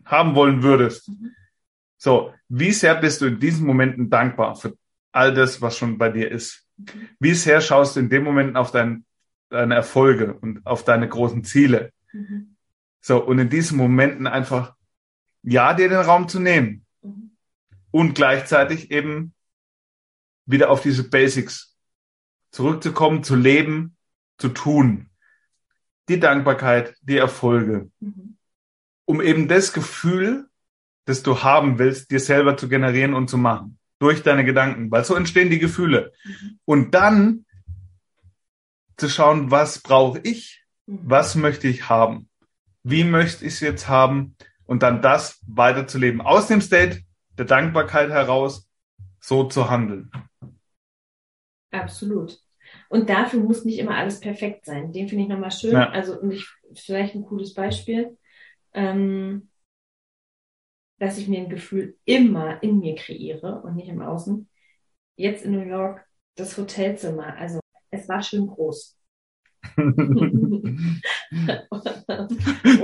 haben 0.05 0.35
wollen 0.35 0.63
würdest, 0.63 1.09
Mhm. 1.09 1.33
so, 1.99 2.33
wie 2.49 2.73
sehr 2.73 2.95
bist 2.95 3.21
du 3.21 3.27
in 3.27 3.39
diesen 3.39 3.67
Momenten 3.67 4.09
dankbar 4.09 4.57
für 4.57 4.75
all 5.13 5.35
das, 5.35 5.61
was 5.61 5.77
schon 5.77 5.99
bei 5.99 6.09
dir 6.09 6.31
ist? 6.31 6.65
Mhm. 6.79 7.09
Wie 7.19 7.35
sehr 7.35 7.61
schaust 7.61 7.97
du 7.97 8.01
in 8.01 8.09
den 8.09 8.25
Momenten 8.25 8.57
auf 8.57 8.71
dein, 8.71 9.05
deine 9.51 9.75
Erfolge 9.75 10.33
und 10.33 10.65
auf 10.65 10.83
deine 10.85 11.09
großen 11.09 11.45
Ziele? 11.45 11.93
Mhm. 12.13 12.57
So, 13.03 13.23
und 13.23 13.39
in 13.39 13.51
diesen 13.51 13.77
Momenten 13.77 14.27
einfach, 14.27 14.75
ja, 15.43 15.75
dir 15.75 15.89
den 15.91 15.99
Raum 15.99 16.27
zu 16.29 16.41
nehmen 16.41 16.87
und 17.91 18.15
gleichzeitig 18.15 18.91
eben 18.91 19.35
wieder 20.47 20.71
auf 20.71 20.81
diese 20.83 21.09
Basics 21.09 21.70
zurückzukommen, 22.51 23.23
zu 23.23 23.37
leben, 23.37 23.97
zu 24.39 24.49
tun. 24.49 25.11
Die 26.09 26.21
Dankbarkeit, 26.21 26.97
die 27.03 27.17
Erfolge. 27.17 27.91
Mhm. 28.01 28.37
Um 29.05 29.21
eben 29.21 29.49
das 29.49 29.73
Gefühl, 29.73 30.49
das 31.05 31.23
du 31.23 31.43
haben 31.43 31.79
willst, 31.79 32.11
dir 32.11 32.21
selber 32.21 32.57
zu 32.57 32.69
generieren 32.69 33.15
und 33.15 33.29
zu 33.29 33.39
machen. 33.39 33.79
Durch 33.99 34.23
deine 34.23 34.45
Gedanken. 34.45 34.91
Weil 34.91 35.05
so 35.05 35.15
entstehen 35.15 35.51
die 35.51 35.59
Gefühle. 35.59 36.13
Mhm. 36.25 36.59
Und 36.65 36.95
dann 36.95 37.45
zu 38.97 39.09
schauen, 39.09 39.51
was 39.51 39.81
brauche 39.81 40.21
ich? 40.21 40.65
Mhm. 40.87 41.01
Was 41.05 41.35
möchte 41.35 41.69
ich 41.69 41.89
haben? 41.89 42.29
Wie 42.83 43.05
möchte 43.05 43.45
ich 43.45 43.55
es 43.55 43.61
jetzt 43.61 43.89
haben? 43.89 44.37
Und 44.65 44.83
dann 44.83 45.03
das 45.03 45.41
weiterzuleben. 45.47 46.21
Aus 46.21 46.47
dem 46.47 46.61
State 46.61 47.03
der 47.37 47.45
Dankbarkeit 47.45 48.11
heraus 48.11 48.69
so 49.21 49.45
zu 49.45 49.71
handeln. 49.71 50.11
Absolut. 51.71 52.39
Und 52.89 53.09
dafür 53.09 53.41
muss 53.41 53.65
nicht 53.65 53.79
immer 53.79 53.97
alles 53.97 54.21
perfekt 54.21 54.65
sein. 54.67 54.93
Den 54.93 55.09
finde 55.09 55.25
ich 55.25 55.31
nochmal 55.31 55.51
schön. 55.51 55.73
Ja. 55.73 55.91
Also 55.91 56.21
und 56.21 56.31
ich, 56.33 56.47
vielleicht 56.75 57.15
ein 57.15 57.25
cooles 57.25 57.55
Beispiel, 57.55 58.17
ähm, 58.75 59.49
dass 60.99 61.19
ich 61.19 61.29
mir 61.29 61.41
ein 61.41 61.49
Gefühl 61.49 61.97
immer 62.05 62.63
in 62.63 62.79
mir 62.79 62.95
kreiere 62.95 63.63
und 63.63 63.77
nicht 63.77 63.89
im 63.89 64.03
Außen. 64.03 64.49
Jetzt 65.17 65.45
in 65.45 65.53
New 65.53 65.67
York 65.67 66.07
das 66.37 66.57
Hotelzimmer. 66.57 67.37
Also 67.37 67.61
es 67.91 68.09
war 68.09 68.23
schön 68.23 68.47
groß. 68.47 68.97
Du 69.77 69.83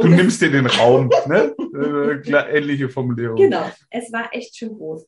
nimmst 0.09 0.43
dir 0.43 0.51
den 0.51 0.67
Raum, 0.67 1.09
ne? 1.27 1.55
Äh, 1.75 2.57
ähnliche 2.57 2.89
Formulierung. 2.89 3.37
Genau, 3.37 3.71
es 3.91 4.13
war 4.13 4.29
echt 4.33 4.57
schön 4.57 4.75
groß. 4.75 5.07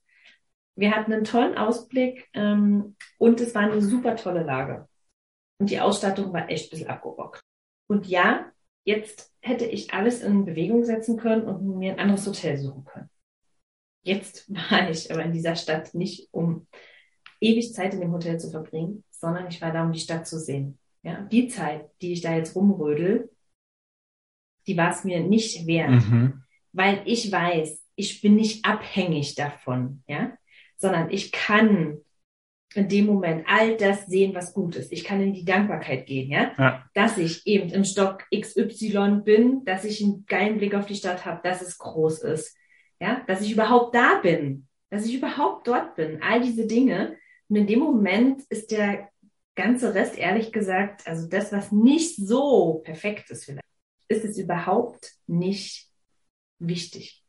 Wir 0.78 0.94
hatten 0.94 1.12
einen 1.12 1.24
tollen 1.24 1.58
Ausblick 1.58 2.28
ähm, 2.34 2.94
und 3.18 3.40
es 3.40 3.52
war 3.54 3.62
eine 3.62 3.82
super 3.82 4.14
tolle 4.14 4.44
Lage. 4.44 4.88
Und 5.58 5.70
die 5.70 5.80
Ausstattung 5.80 6.32
war 6.32 6.48
echt 6.48 6.68
ein 6.68 6.70
bisschen 6.70 6.88
abgerockt. 6.88 7.42
Und 7.88 8.06
ja, 8.06 8.52
jetzt 8.84 9.34
hätte 9.40 9.64
ich 9.66 9.92
alles 9.92 10.22
in 10.22 10.44
Bewegung 10.44 10.84
setzen 10.84 11.16
können 11.16 11.42
und 11.48 11.78
mir 11.78 11.92
ein 11.94 11.98
anderes 11.98 12.24
Hotel 12.26 12.56
suchen 12.58 12.84
können. 12.84 13.10
Jetzt 14.04 14.48
war 14.70 14.88
ich 14.88 15.12
aber 15.12 15.24
in 15.24 15.32
dieser 15.32 15.56
Stadt 15.56 15.94
nicht, 15.94 16.28
um 16.30 16.68
ewig 17.40 17.74
Zeit 17.74 17.92
in 17.94 18.00
dem 18.00 18.12
Hotel 18.12 18.38
zu 18.38 18.48
verbringen, 18.48 19.02
sondern 19.10 19.48
ich 19.48 19.60
war 19.60 19.72
da, 19.72 19.82
um 19.82 19.92
die 19.92 19.98
Stadt 19.98 20.28
zu 20.28 20.38
sehen. 20.38 20.78
Ja, 21.02 21.22
die 21.22 21.48
Zeit, 21.48 21.90
die 22.02 22.12
ich 22.12 22.20
da 22.20 22.36
jetzt 22.36 22.54
rumrödel, 22.54 23.30
die 24.68 24.76
war 24.76 24.90
es 24.92 25.02
mir 25.02 25.20
nicht 25.20 25.66
wert 25.66 25.90
Mhm. 25.90 26.44
weil 26.72 27.02
ich 27.04 27.32
weiß, 27.32 27.84
ich 27.96 28.20
bin 28.20 28.36
nicht 28.36 28.64
abhängig 28.64 29.34
davon, 29.34 30.04
ja, 30.06 30.37
sondern 30.78 31.10
ich 31.10 31.32
kann 31.32 31.98
in 32.74 32.88
dem 32.88 33.06
Moment 33.06 33.46
all 33.48 33.76
das 33.76 34.06
sehen, 34.06 34.34
was 34.34 34.52
gut 34.52 34.76
ist. 34.76 34.92
Ich 34.92 35.04
kann 35.04 35.20
in 35.20 35.32
die 35.32 35.44
Dankbarkeit 35.44 36.06
gehen, 36.06 36.30
ja, 36.30 36.52
Ja. 36.58 36.84
dass 36.94 37.16
ich 37.18 37.46
eben 37.46 37.70
im 37.70 37.84
Stock 37.84 38.24
XY 38.34 39.22
bin, 39.24 39.64
dass 39.64 39.84
ich 39.84 40.02
einen 40.02 40.26
geilen 40.26 40.58
Blick 40.58 40.74
auf 40.74 40.86
die 40.86 40.94
Stadt 40.94 41.24
habe, 41.24 41.40
dass 41.42 41.62
es 41.62 41.78
groß 41.78 42.22
ist, 42.24 42.56
ja, 43.00 43.22
dass 43.26 43.40
ich 43.40 43.52
überhaupt 43.52 43.94
da 43.94 44.20
bin, 44.20 44.66
dass 44.90 45.06
ich 45.06 45.14
überhaupt 45.14 45.66
dort 45.66 45.94
bin, 45.96 46.22
all 46.22 46.40
diese 46.40 46.66
Dinge. 46.66 47.16
Und 47.48 47.56
in 47.56 47.66
dem 47.66 47.78
Moment 47.78 48.42
ist 48.50 48.70
der 48.70 49.08
ganze 49.54 49.94
Rest, 49.94 50.16
ehrlich 50.18 50.52
gesagt, 50.52 51.06
also 51.06 51.26
das, 51.26 51.52
was 51.52 51.72
nicht 51.72 52.16
so 52.16 52.80
perfekt 52.84 53.30
ist 53.30 53.46
vielleicht, 53.46 53.64
ist 54.08 54.24
es 54.24 54.38
überhaupt 54.38 55.14
nicht 55.26 55.88
wichtig. 56.58 57.24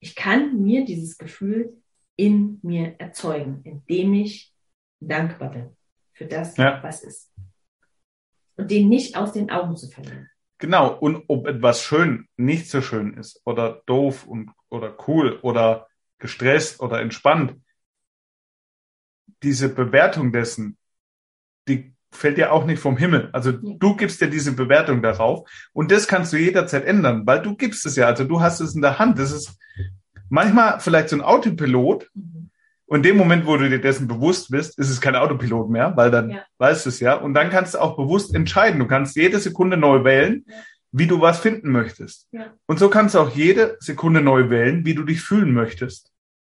Ich 0.00 0.14
kann 0.14 0.60
mir 0.62 0.84
dieses 0.84 1.18
Gefühl 1.18 1.82
in 2.18 2.58
mir 2.62 2.96
erzeugen, 2.98 3.60
indem 3.64 4.12
ich 4.14 4.52
dankbar 5.00 5.50
bin 5.52 5.76
für 6.12 6.26
das, 6.26 6.56
Ja. 6.56 6.82
was 6.82 7.02
ist. 7.04 7.32
Und 8.56 8.70
den 8.70 8.88
nicht 8.88 9.16
aus 9.16 9.32
den 9.32 9.50
Augen 9.50 9.76
zu 9.76 9.88
verlieren. 9.88 10.28
Genau. 10.58 10.98
Und 10.98 11.22
ob 11.28 11.46
etwas 11.46 11.80
schön 11.82 12.28
nicht 12.36 12.68
so 12.68 12.82
schön 12.82 13.14
ist 13.14 13.40
oder 13.44 13.82
doof 13.86 14.26
und, 14.26 14.50
oder 14.68 14.96
cool 15.06 15.38
oder 15.42 15.86
gestresst 16.18 16.80
oder 16.80 17.00
entspannt, 17.00 17.54
diese 19.44 19.68
Bewertung 19.68 20.32
dessen, 20.32 20.76
die 21.68 21.94
fällt 22.10 22.38
dir 22.38 22.52
auch 22.52 22.64
nicht 22.64 22.80
vom 22.80 22.96
Himmel. 22.96 23.30
Also 23.32 23.50
Ja. 23.50 23.58
du 23.78 23.94
gibst 23.94 24.20
dir 24.20 24.28
diese 24.28 24.52
Bewertung 24.56 25.02
darauf 25.02 25.48
und 25.72 25.92
das 25.92 26.08
kannst 26.08 26.32
du 26.32 26.36
jederzeit 26.36 26.84
ändern, 26.84 27.24
weil 27.26 27.40
du 27.42 27.54
gibst 27.54 27.86
es 27.86 27.94
ja. 27.94 28.06
Also 28.06 28.24
du 28.24 28.40
hast 28.40 28.58
es 28.60 28.74
in 28.74 28.82
der 28.82 28.98
Hand. 28.98 29.20
Das 29.20 29.30
ist 29.30 29.56
manchmal 30.28 30.80
vielleicht 30.80 31.08
so 31.10 31.16
ein 31.16 31.22
Autopilot, 31.22 32.08
Mhm. 32.14 32.50
Und 32.90 33.00
in 33.00 33.02
dem 33.02 33.16
Moment, 33.18 33.46
wo 33.46 33.54
du 33.58 33.68
dir 33.68 33.82
dessen 33.82 34.08
bewusst 34.08 34.50
bist, 34.50 34.78
ist 34.78 34.88
es 34.88 34.98
kein 34.98 35.14
Autopilot 35.14 35.68
mehr, 35.68 35.94
weil 35.94 36.10
dann 36.10 36.30
Ja. 36.30 36.42
weißt 36.56 36.86
du 36.86 36.88
es 36.88 37.00
ja. 37.00 37.16
Und 37.16 37.34
dann 37.34 37.50
kannst 37.50 37.74
du 37.74 37.78
auch 37.80 37.96
bewusst 37.98 38.34
entscheiden. 38.34 38.80
Du 38.80 38.86
kannst 38.86 39.14
jede 39.14 39.38
Sekunde 39.40 39.76
neu 39.76 40.04
wählen, 40.04 40.46
Ja. 40.46 40.54
wie 40.92 41.06
du 41.06 41.20
was 41.20 41.38
finden 41.38 41.70
möchtest. 41.70 42.28
Ja. 42.32 42.46
Und 42.64 42.78
so 42.78 42.88
kannst 42.88 43.14
du 43.14 43.18
auch 43.18 43.28
jede 43.36 43.76
Sekunde 43.80 44.22
neu 44.22 44.48
wählen, 44.48 44.86
wie 44.86 44.94
du 44.94 45.02
dich 45.02 45.20
fühlen 45.20 45.52
möchtest. 45.52 46.10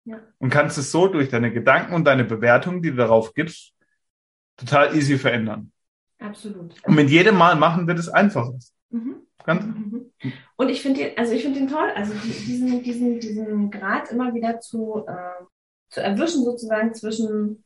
Ja. 0.06 0.18
Und 0.38 0.50
kannst 0.50 0.76
es 0.76 0.90
so 0.90 1.06
durch 1.06 1.28
deine 1.28 1.52
Gedanken 1.52 1.94
und 1.94 2.04
deine 2.04 2.24
Bewertung, 2.24 2.82
die 2.82 2.90
du 2.90 2.96
darauf 2.96 3.32
gibst, 3.34 3.72
total 4.56 4.96
easy 4.96 5.18
verändern. 5.18 5.70
Absolut. 6.18 6.74
Und 6.84 6.94
mit 6.96 7.10
jedem 7.10 7.36
Mal 7.36 7.54
machen 7.54 7.86
wird 7.86 8.00
es 8.00 8.08
einfacher. 8.08 8.54
Mhm. 8.90 9.18
Ganz, 9.44 9.64
Mhm. 9.64 10.10
Und 10.56 10.68
ich 10.70 10.80
finde 10.82 11.00
den, 11.00 11.18
also 11.18 11.32
ich 11.32 11.42
finde 11.42 11.60
den 11.60 11.68
toll, 11.68 11.90
also 11.94 12.14
die- 12.14 12.44
diesen, 12.46 12.82
diesen, 12.82 13.20
diesen 13.20 13.70
Grad 13.70 14.10
immer 14.10 14.34
wieder 14.34 14.60
zu, 14.60 15.04
äh, 15.06 15.44
zu 15.90 16.00
erwischen 16.00 16.44
sozusagen 16.44 16.94
zwischen, 16.94 17.64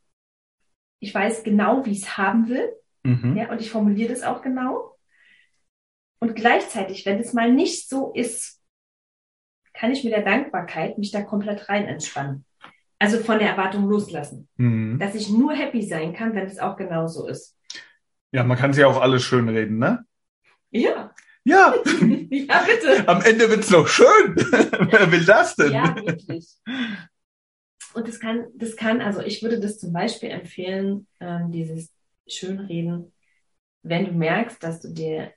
ich 1.01 1.15
weiß 1.15 1.45
genau, 1.45 1.85
wie 1.87 1.93
ich 1.93 2.03
es 2.03 2.19
haben 2.19 2.49
will, 2.49 2.73
mhm. 3.05 3.37
ja, 3.37 3.51
und 3.51 3.61
ich 3.61 3.71
formuliere 3.71 4.11
das 4.11 4.23
auch 4.23 4.43
genau. 4.43 4.97
Und 6.21 6.35
gleichzeitig, 6.35 7.07
wenn 7.07 7.21
es 7.21 7.33
mal 7.33 7.53
nicht 7.53 7.89
so 7.89 8.13
ist, 8.13 8.61
kann 9.73 9.93
ich 9.93 10.03
mit 10.03 10.13
der 10.13 10.25
Dankbarkeit 10.25 10.99
mich 10.99 11.13
da 11.13 11.23
komplett 11.23 11.69
rein 11.69 11.85
entspannen. 11.87 12.45
Also 12.99 13.19
von 13.19 13.39
der 13.39 13.51
Erwartung 13.51 13.89
loslassen. 13.89 14.49
Mhm. 14.57 14.99
Dass 14.99 15.15
ich 15.15 15.31
nur 15.31 15.53
happy 15.53 15.83
sein 15.83 16.13
kann, 16.13 16.35
wenn 16.35 16.47
es 16.47 16.59
auch 16.59 16.77
genauso 16.77 17.29
ist. 17.29 17.57
Ja, 18.33 18.43
man 18.43 18.59
kann 18.59 18.73
sich 18.73 18.85
auch 18.85 19.01
alles 19.01 19.23
schön 19.23 19.49
reden, 19.49 19.79
ne? 19.79 20.05
Ja, 20.71 21.08
Ja, 21.49 21.75
ja, 22.31 22.67
bitte. 22.67 23.09
am 23.09 23.23
Ende 23.23 23.49
wird's 23.49 23.71
noch 23.71 23.89
schön. 23.89 24.37
Wer 24.37 25.11
will 25.11 25.25
das 25.25 25.57
denn? 25.57 25.73
Ja, 25.73 25.97
wirklich. 25.97 26.47
Und 27.95 28.07
das 28.07 28.21
kann, 28.21 28.47
das 28.55 28.77
kann, 28.77 29.01
also 29.01 29.23
ich 29.23 29.43
würde 29.43 29.59
das 29.59 29.79
zum 29.79 29.95
Beispiel 29.95 30.31
empfehlen, 30.31 31.07
ähm, 31.21 31.51
dieses 31.51 31.91
Schönreden, 32.27 33.15
wenn 33.83 34.05
du 34.05 34.13
merkst, 34.13 34.63
dass 34.63 34.81
du 34.81 34.93
dir 34.93 35.33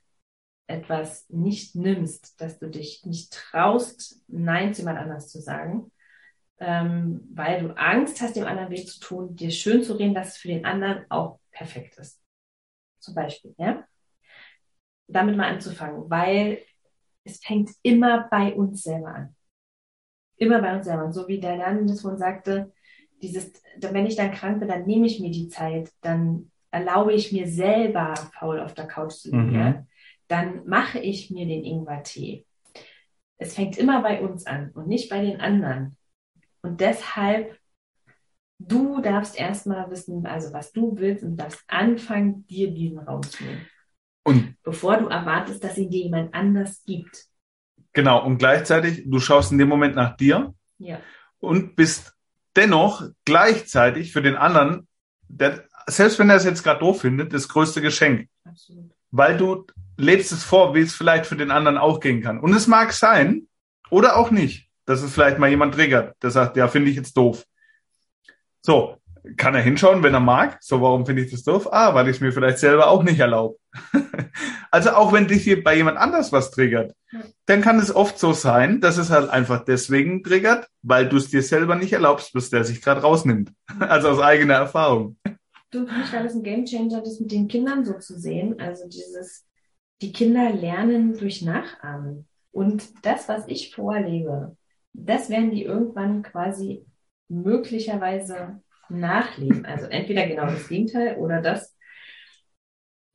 etwas 0.68 1.30
nicht 1.30 1.76
nimmst, 1.76 2.40
dass 2.42 2.60
du 2.60 2.70
dich 2.70 3.06
nicht 3.06 3.32
traust, 3.32 4.22
Nein 4.28 4.74
zu 4.74 4.82
jemand 4.82 5.00
anders 5.00 5.30
zu 5.30 5.40
sagen, 5.40 5.92
ähm, 6.60 7.22
weil 7.34 7.62
du 7.62 7.78
Angst 7.78 8.22
hast, 8.22 8.36
dem 8.36 8.46
anderen 8.46 8.70
weh 8.70 8.84
zu 8.84 9.00
tun, 9.00 9.36
dir 9.36 9.52
schön 9.52 9.82
zu 9.82 9.94
reden, 9.94 10.14
dass 10.14 10.30
es 10.30 10.38
für 10.38 10.50
den 10.50 10.66
anderen 10.66 11.06
auch 11.10 11.40
perfekt 11.52 11.98
ist. 11.98 12.22
Zum 13.00 13.16
Beispiel, 13.16 13.56
ja. 13.58 13.88
Damit 15.12 15.38
mal 15.38 15.52
anzufangen, 15.52 16.10
weil 16.10 16.60
es 17.24 17.40
fängt 17.40 17.72
immer 17.84 18.28
bei 18.30 18.54
uns 18.54 18.84
selber 18.84 19.08
an 19.08 19.36
immer 20.42 20.60
bei 20.60 20.76
uns 20.76 20.86
selber. 20.86 21.06
Und 21.06 21.14
so 21.14 21.28
wie 21.28 21.40
der 21.40 21.56
Lernen 21.56 21.88
das 21.88 22.02
vorhin 22.02 22.18
sagte, 22.18 22.74
dieses, 23.22 23.54
wenn 23.80 24.08
ich 24.08 24.16
dann 24.16 24.32
krank 24.32 24.60
bin, 24.60 24.68
dann 24.70 24.86
nehme 24.86 25.06
ich 25.06 25.20
mir 25.20 25.30
die 25.30 25.50
Zeit, 25.50 25.92
dann 26.02 26.52
erlaube 26.72 27.14
ich 27.14 27.32
mir 27.32 27.48
selber 27.48 28.16
faul 28.34 28.60
auf 28.60 28.74
der 28.74 28.88
Couch 28.88 29.12
zu 29.14 29.30
liegen, 29.30 29.50
Mhm. 29.52 29.56
ja? 29.56 29.86
dann 30.28 30.66
mache 30.66 30.98
ich 30.98 31.30
mir 31.30 31.46
den 31.46 31.64
Ingwertee. 31.64 32.48
Es 33.38 33.54
fängt 33.54 33.78
immer 33.78 34.02
bei 34.02 34.22
uns 34.22 34.48
an 34.48 34.72
und 34.72 34.88
nicht 34.88 35.10
bei 35.10 35.22
den 35.22 35.40
anderen. 35.42 35.98
Und 36.64 36.82
deshalb, 36.82 37.60
du 38.58 39.00
darfst 39.02 39.38
erstmal 39.38 39.92
wissen, 39.92 40.26
also 40.26 40.54
was 40.54 40.72
du 40.72 40.98
willst 40.98 41.24
und 41.24 41.38
darfst 41.38 41.64
anfangen, 41.68 42.48
dir 42.48 42.72
diesen 42.72 43.00
Raum 43.00 43.22
zu 43.22 43.44
nehmen. 43.44 43.68
Und 44.24 44.51
Bevor 44.64 44.98
du 44.98 45.08
erwartest, 45.08 45.64
dass 45.64 45.78
ihn 45.78 45.90
dir 45.90 46.04
jemand 46.04 46.34
anders 46.34 46.84
gibt. 46.86 47.26
genau, 47.94 48.24
und 48.26 48.38
gleichzeitig, 48.38 49.04
du 49.06 49.20
schaust 49.20 49.52
in 49.52 49.58
dem 49.58 49.68
Moment 49.70 49.96
nach 49.96 50.16
dir 50.16 50.54
Ja. 50.78 51.00
und 51.40 51.76
bist 51.76 52.14
dennoch 52.56 53.04
gleichzeitig 53.26 54.12
für 54.14 54.22
den 54.22 54.36
anderen, 54.36 54.88
der, 55.28 55.66
selbst 55.88 56.20
wenn 56.20 56.30
er 56.30 56.36
es 56.38 56.46
jetzt 56.46 56.64
gerade 56.64 56.80
doof 56.80 57.02
findet, 57.02 57.34
das 57.34 57.48
größte 57.50 57.82
Geschenk. 57.82 58.30
Absolut. 58.46 58.92
Weil 59.12 59.38
du 59.38 59.66
lebst 59.98 60.32
es 60.32 60.44
vor, 60.44 60.74
wie 60.76 60.82
es 60.82 60.94
vielleicht 60.96 61.26
für 61.26 61.36
den 61.36 61.52
anderen 61.52 61.78
auch 61.78 62.00
gehen 62.00 62.22
kann. 62.22 62.40
Und 62.40 62.54
es 62.54 62.68
mag 62.68 62.94
sein, 62.94 63.48
oder 63.90 64.16
auch 64.18 64.32
nicht, 64.32 64.70
dass 64.86 65.02
es 65.02 65.14
vielleicht 65.14 65.38
mal 65.38 65.50
jemand 65.50 65.74
triggert, 65.76 66.16
der 66.24 66.32
sagt, 66.32 66.56
ja, 66.58 66.68
finde 66.70 66.90
ich 66.92 66.96
jetzt 66.98 67.16
doof. 67.18 67.46
So, 68.62 68.98
kann 69.38 69.54
er 69.56 69.62
hinschauen, 69.62 70.02
wenn 70.04 70.14
er 70.14 70.20
mag. 70.20 70.58
So, 70.62 70.82
warum 70.82 71.06
finde 71.06 71.24
ich 71.24 71.32
das 71.32 71.44
doof? 71.44 71.68
Ah, 71.72 71.94
weil 71.94 72.08
ich 72.08 72.16
es 72.18 72.22
mir 72.22 72.32
vielleicht 72.32 72.58
selber 72.60 72.88
auch 72.88 73.04
nicht 73.04 73.20
erlaube. 73.20 73.58
also 74.72 74.92
auch 74.92 75.12
wenn 75.12 75.28
dich 75.28 75.44
hier 75.44 75.64
bei 75.64 75.76
jemand 75.76 75.98
anders 75.98 76.32
was 76.32 76.50
triggert, 76.50 76.96
dann 77.46 77.62
kann 77.62 77.78
es 77.78 77.94
oft 77.94 78.18
so 78.18 78.32
sein, 78.32 78.80
dass 78.80 78.98
es 78.98 79.10
halt 79.10 79.30
einfach 79.30 79.66
deswegen 79.66 80.24
triggert, 80.24 80.68
weil 80.82 81.10
du 81.10 81.18
es 81.18 81.30
dir 81.30 81.44
selber 81.44 81.76
nicht 81.76 81.92
erlaubst, 81.92 82.32
bis 82.32 82.50
der 82.50 82.64
sich 82.64 82.82
gerade 82.82 83.02
rausnimmt. 83.02 83.52
Also 83.80 84.10
aus 84.10 84.20
eigener 84.20 84.56
Erfahrung. 84.56 85.18
du, 85.72 85.86
für 85.86 85.94
mich 85.94 86.14
war 86.14 86.24
das 86.24 86.36
ein 86.36 86.44
Gamechanger, 86.44 87.02
das 87.02 87.20
mit 87.20 87.32
den 87.32 87.50
Kindern 87.50 87.84
so 87.84 88.00
zu 88.00 88.18
sehen. 88.18 88.60
Also 88.60 88.88
dieses, 88.88 89.46
die 90.02 90.14
Kinder 90.14 90.52
lernen 90.52 91.18
durch 91.18 91.42
Nachahmen. 91.42 92.28
Und 92.52 93.06
das, 93.06 93.28
was 93.28 93.48
ich 93.48 93.76
vorlebe, 93.76 94.56
das 94.94 95.30
werden 95.30 95.52
die 95.52 95.64
irgendwann 95.64 96.24
quasi 96.24 96.86
möglicherweise 97.28 98.62
nachleben. 98.90 99.66
Also 99.66 99.88
entweder 99.88 100.28
genau 100.28 100.46
das 100.46 100.68
Gegenteil 100.70 101.18
oder 101.18 101.42
das. 101.42 101.76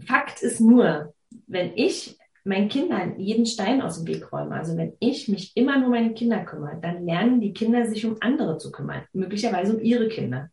Fakt 0.06 0.42
ist 0.42 0.60
nur, 0.60 1.14
wenn 1.46 1.72
ich 1.76 2.18
meinen 2.44 2.68
Kindern 2.68 3.18
jeden 3.18 3.46
Stein 3.46 3.82
aus 3.82 3.98
dem 3.98 4.06
Weg 4.06 4.32
räume, 4.32 4.54
also 4.54 4.76
wenn 4.76 4.92
ich 5.00 5.26
mich 5.28 5.56
immer 5.56 5.78
nur 5.78 5.86
um 5.86 5.92
meine 5.92 6.14
Kinder 6.14 6.44
kümmere, 6.44 6.78
dann 6.80 7.04
lernen 7.04 7.40
die 7.40 7.52
Kinder 7.52 7.86
sich 7.86 8.06
um 8.06 8.16
andere 8.20 8.58
zu 8.58 8.70
kümmern, 8.70 9.02
möglicherweise 9.12 9.76
um 9.76 9.82
ihre 9.82 10.06
Kinder. 10.08 10.50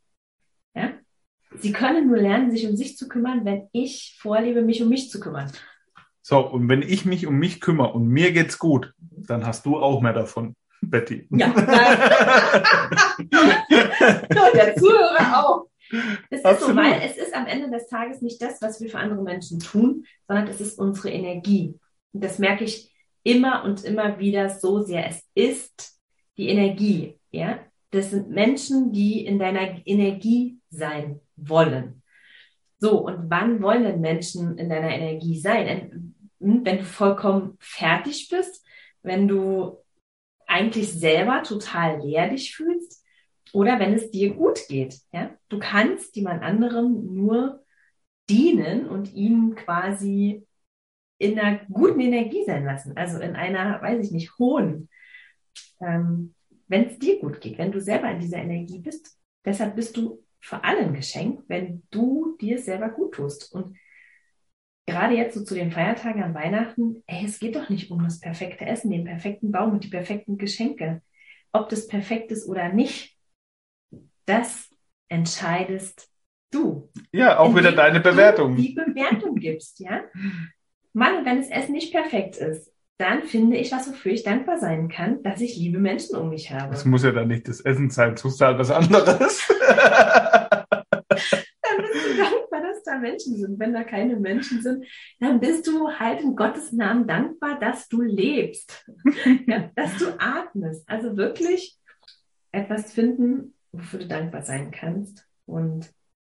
Ja? 0.76 0.94
Sie 1.56 1.72
können 1.72 2.08
nur 2.08 2.18
lernen, 2.18 2.50
sich 2.52 2.68
um 2.68 2.76
sich 2.76 2.98
zu 2.98 3.08
kümmern, 3.08 3.46
wenn 3.46 3.68
ich 3.74 4.18
vorlebe, 4.20 4.64
mich 4.64 4.82
um 4.82 4.90
mich 4.90 5.12
zu 5.12 5.20
kümmern. 5.20 5.52
So, 6.22 6.40
und 6.40 6.68
wenn 6.70 6.82
ich 6.82 7.06
mich 7.06 7.28
um 7.28 7.36
mich 7.36 7.62
kümmere 7.62 7.94
und 7.94 8.08
mir 8.08 8.32
geht's 8.32 8.58
gut, 8.58 8.94
dann 9.00 9.46
hast 9.46 9.64
du 9.66 9.78
auch 9.78 10.02
mehr 10.02 10.14
davon, 10.14 10.56
Betty. 10.82 11.28
Ja. 11.30 11.50
der 14.54 14.76
Zuhörer. 14.76 15.13
Es 16.44 16.60
ist 16.60 16.68
so, 16.68 16.76
weil 16.76 17.02
es 17.04 17.18
ist 17.18 17.34
am 17.34 17.46
Ende 17.46 17.70
des 17.70 17.88
Tages 17.88 18.22
nicht 18.22 18.42
das, 18.42 18.62
was 18.62 18.82
wir 18.82 18.90
für 18.90 19.00
andere 19.00 19.22
Menschen 19.22 19.60
tun, 19.60 20.06
sondern 20.28 20.48
es 20.48 20.60
ist 20.60 20.78
unsere 20.78 21.10
Energie. 21.10 21.80
Und 22.12 22.24
das 22.24 22.40
merke 22.40 22.64
ich 22.64 22.94
immer 23.24 23.64
und 23.64 23.84
immer 23.84 24.20
wieder 24.20 24.50
so 24.50 24.82
sehr. 24.82 25.08
Es 25.08 25.24
ist 25.34 26.00
die 26.38 26.50
Energie, 26.50 27.20
ja. 27.32 27.60
Das 27.92 28.10
sind 28.10 28.30
Menschen, 28.30 28.92
die 28.92 29.24
in 29.24 29.38
deiner 29.38 29.86
Energie 29.86 30.60
sein 30.70 31.20
wollen. 31.36 32.02
So, 32.80 33.06
und 33.06 33.30
wann 33.30 33.62
wollen 33.62 33.84
denn 33.84 34.02
Menschen 34.02 34.58
in 34.58 34.68
deiner 34.68 34.90
Energie 34.90 35.40
sein? 35.40 36.16
Hm, 36.42 36.66
wenn 36.66 36.80
du 36.80 36.84
vollkommen 36.84 37.56
fertig 37.60 38.30
bist, 38.30 38.66
wenn 39.04 39.28
du 39.28 39.78
eigentlich 40.48 40.92
selber 40.92 41.44
total 41.44 42.02
leer 42.02 42.30
dich 42.30 42.56
fühlst 42.56 43.03
oder 43.54 43.80
wenn 43.80 43.94
es 43.94 44.12
dir 44.12 44.34
gut 44.34 44.68
geht. 44.68 45.00
Ja? 45.14 45.32
Du 45.48 45.60
kannst 45.60 46.16
jemand 46.16 46.44
anderem 46.44 47.14
nur 47.14 47.64
dienen 48.30 48.90
und 48.90 49.14
ihn 49.14 49.56
quasi 49.56 50.46
in 51.20 51.40
einer 51.40 51.60
guten 51.72 52.00
Energie 52.00 52.44
sein 52.46 52.66
lassen, 52.66 52.98
also 52.98 53.20
in 53.20 53.36
einer, 53.36 53.82
weiß 53.82 54.06
ich 54.06 54.12
nicht, 54.12 54.38
hohen, 54.40 54.90
ähm, 55.80 56.34
wenn 56.68 56.88
es 56.88 56.98
dir 57.00 57.20
gut 57.20 57.40
geht, 57.40 57.58
wenn 57.60 57.72
du 57.72 57.80
selber 57.80 58.10
in 58.10 58.20
dieser 58.20 58.38
Energie 58.40 58.80
bist. 58.80 59.18
Deshalb 59.46 59.76
bist 59.76 59.96
du 59.96 60.24
vor 60.42 60.66
allem 60.66 60.94
geschenkt, 60.94 61.44
wenn 61.48 61.84
du 61.92 62.36
dir 62.42 62.58
selber 62.58 62.90
gut 62.90 63.14
tust. 63.14 63.54
Und 63.54 63.78
gerade 64.88 65.16
jetzt 65.16 65.36
so 65.36 65.44
zu 65.44 65.54
den 65.54 65.72
Feiertagen 65.72 66.24
an 66.24 66.34
Weihnachten, 66.34 67.04
ey, 67.06 67.26
es 67.26 67.40
geht 67.40 67.56
doch 67.56 67.70
nicht 67.70 67.92
um 67.92 68.04
das 68.04 68.20
perfekte 68.20 68.66
Essen, 68.66 68.90
den 68.90 69.06
perfekten 69.06 69.52
Baum 69.52 69.74
und 69.74 69.84
die 69.84 69.90
perfekten 69.90 70.38
Geschenke. 70.38 71.04
Ob 71.52 71.70
das 71.70 71.88
perfekt 71.88 72.32
ist 72.32 72.48
oder 72.48 72.70
nicht, 72.70 73.13
das 74.26 74.70
entscheidest 75.10 76.10
du. 76.52 76.90
Ja, 77.12 77.40
auch 77.40 77.56
wieder 77.56 77.72
deine 77.72 78.00
Bewertung. 78.00 78.56
Du 78.56 78.62
die 78.62 78.74
Bewertung 78.74 79.36
gibst, 79.36 79.80
ja. 79.80 80.02
Mann, 80.94 81.26
wenn 81.26 81.38
das 81.38 81.50
Essen 81.50 81.74
nicht 81.74 81.92
perfekt 81.92 82.38
ist, 82.38 82.72
dann 82.98 83.24
finde 83.24 83.58
ich 83.58 83.72
was, 83.72 83.90
wofür 83.90 84.12
ich 84.12 84.24
dankbar 84.24 84.60
sein 84.60 84.88
kann, 84.88 85.24
dass 85.24 85.42
ich 85.42 85.58
liebe 85.58 85.80
Menschen 85.80 86.16
um 86.16 86.30
mich 86.30 86.52
habe. 86.52 86.72
Das 86.72 86.86
muss 86.86 87.04
ja 87.04 87.12
dann 87.12 87.28
nicht 87.28 87.48
das 87.48 87.62
Essen 87.62 87.90
sein, 87.90 88.16
tust 88.16 88.40
du 88.40 88.46
halt 88.46 88.60
was 88.60 88.72
anderes. 88.72 89.48
dann 89.60 90.66
bist 91.82 92.06
du 92.06 92.18
dankbar, 92.18 92.62
dass 92.62 92.84
da 92.84 93.00
Menschen 93.00 93.38
sind. 93.38 93.60
Wenn 93.60 93.74
da 93.74 93.84
keine 93.84 94.16
Menschen 94.16 94.62
sind, 94.62 94.86
dann 95.20 95.40
bist 95.40 95.68
du 95.68 95.90
halt 95.90 96.22
in 96.22 96.36
Gottes 96.36 96.72
Namen 96.72 97.08
dankbar, 97.08 97.60
dass 97.60 97.90
du 97.90 98.02
lebst, 98.02 98.86
ja, 99.48 99.72
dass 99.76 99.98
du 99.98 100.06
atmest. 100.20 100.88
Also 100.88 101.18
wirklich 101.18 101.78
etwas 102.52 102.94
finden, 102.94 103.53
wofür 103.74 104.00
du 104.00 104.08
dankbar 104.08 104.44
sein 104.44 104.72
kannst. 104.72 105.28
Und 105.46 105.94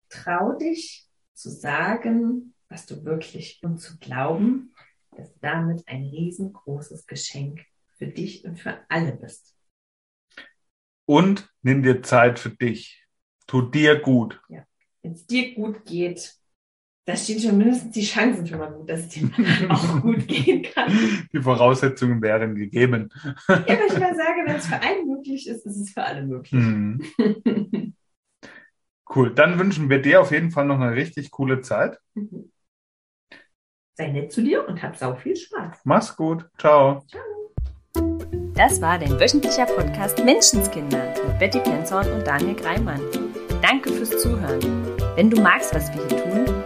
trau 0.08 0.52
dich 0.52 1.06
zu 1.34 1.50
sagen, 1.50 2.54
was 2.68 2.86
du 2.86 3.04
wirklich 3.04 3.60
und 3.62 3.78
zu 3.78 3.98
glauben, 3.98 4.74
dass 5.16 5.32
du 5.32 5.38
damit 5.40 5.86
ein 5.86 6.04
riesengroßes 6.04 7.06
Geschenk 7.06 7.64
für 7.96 8.08
dich 8.08 8.44
und 8.44 8.58
für 8.58 8.80
alle 8.88 9.12
bist. 9.12 9.56
Und 11.06 11.52
nimm 11.62 11.82
dir 11.82 12.02
Zeit 12.02 12.38
für 12.38 12.50
dich. 12.50 13.04
Tu 13.46 13.62
dir 13.62 14.00
gut. 14.00 14.40
Ja. 14.48 14.66
Wenn 15.02 15.12
es 15.12 15.26
dir 15.26 15.54
gut 15.54 15.84
geht, 15.84 16.34
da 17.06 17.16
stehen 17.16 17.40
schon 17.40 17.56
mindestens 17.56 17.92
die 17.92 18.04
Chancen 18.04 18.46
schon 18.46 18.58
mal 18.58 18.70
gut, 18.70 18.90
dass 18.90 19.00
es 19.00 19.08
dir 19.08 19.30
auch 19.70 20.00
gut 20.02 20.28
gehen 20.28 20.62
kann. 20.62 20.92
Die 21.32 21.40
Voraussetzungen 21.40 22.20
wären 22.20 22.54
gegeben. 22.54 23.08
Ja, 23.48 23.54
aber 23.56 23.86
ich 23.86 23.98
mal 23.98 24.14
sage, 24.14 24.42
wenn 24.44 24.56
es 24.56 24.66
für 24.66 24.80
einen 24.80 25.06
möglich 25.08 25.48
ist, 25.48 25.64
ist 25.64 25.80
es 25.80 25.90
für 25.90 26.02
alle 26.02 26.22
möglich. 26.26 26.60
Mhm. 26.60 27.94
Cool. 29.14 29.32
Dann 29.32 29.58
wünschen 29.58 29.88
wir 29.88 30.02
dir 30.02 30.20
auf 30.20 30.32
jeden 30.32 30.50
Fall 30.50 30.66
noch 30.66 30.80
eine 30.80 30.94
richtig 30.94 31.30
coole 31.30 31.60
Zeit. 31.60 31.98
Mhm 32.14 32.50
sei 33.96 34.08
nett 34.08 34.30
zu 34.30 34.42
dir 34.42 34.66
und 34.68 34.82
hab 34.82 34.96
sau 34.96 35.14
viel 35.14 35.36
Spaß. 35.36 35.80
Mach's 35.84 36.14
gut. 36.14 36.46
Ciao. 36.58 37.02
Ciao. 37.08 37.22
Das 38.54 38.80
war 38.80 38.98
dein 38.98 39.18
wöchentlicher 39.18 39.66
Podcast 39.66 40.22
Menschenskinder 40.24 41.14
mit 41.26 41.38
Betty 41.38 41.60
Penzorn 41.60 42.10
und 42.12 42.26
Daniel 42.26 42.54
Greimann. 42.54 43.00
Danke 43.62 43.90
fürs 43.90 44.10
Zuhören. 44.22 44.60
Wenn 45.14 45.30
du 45.30 45.40
magst, 45.40 45.74
was 45.74 45.90
wir 45.94 46.06
hier 46.08 46.22
tun, 46.22 46.65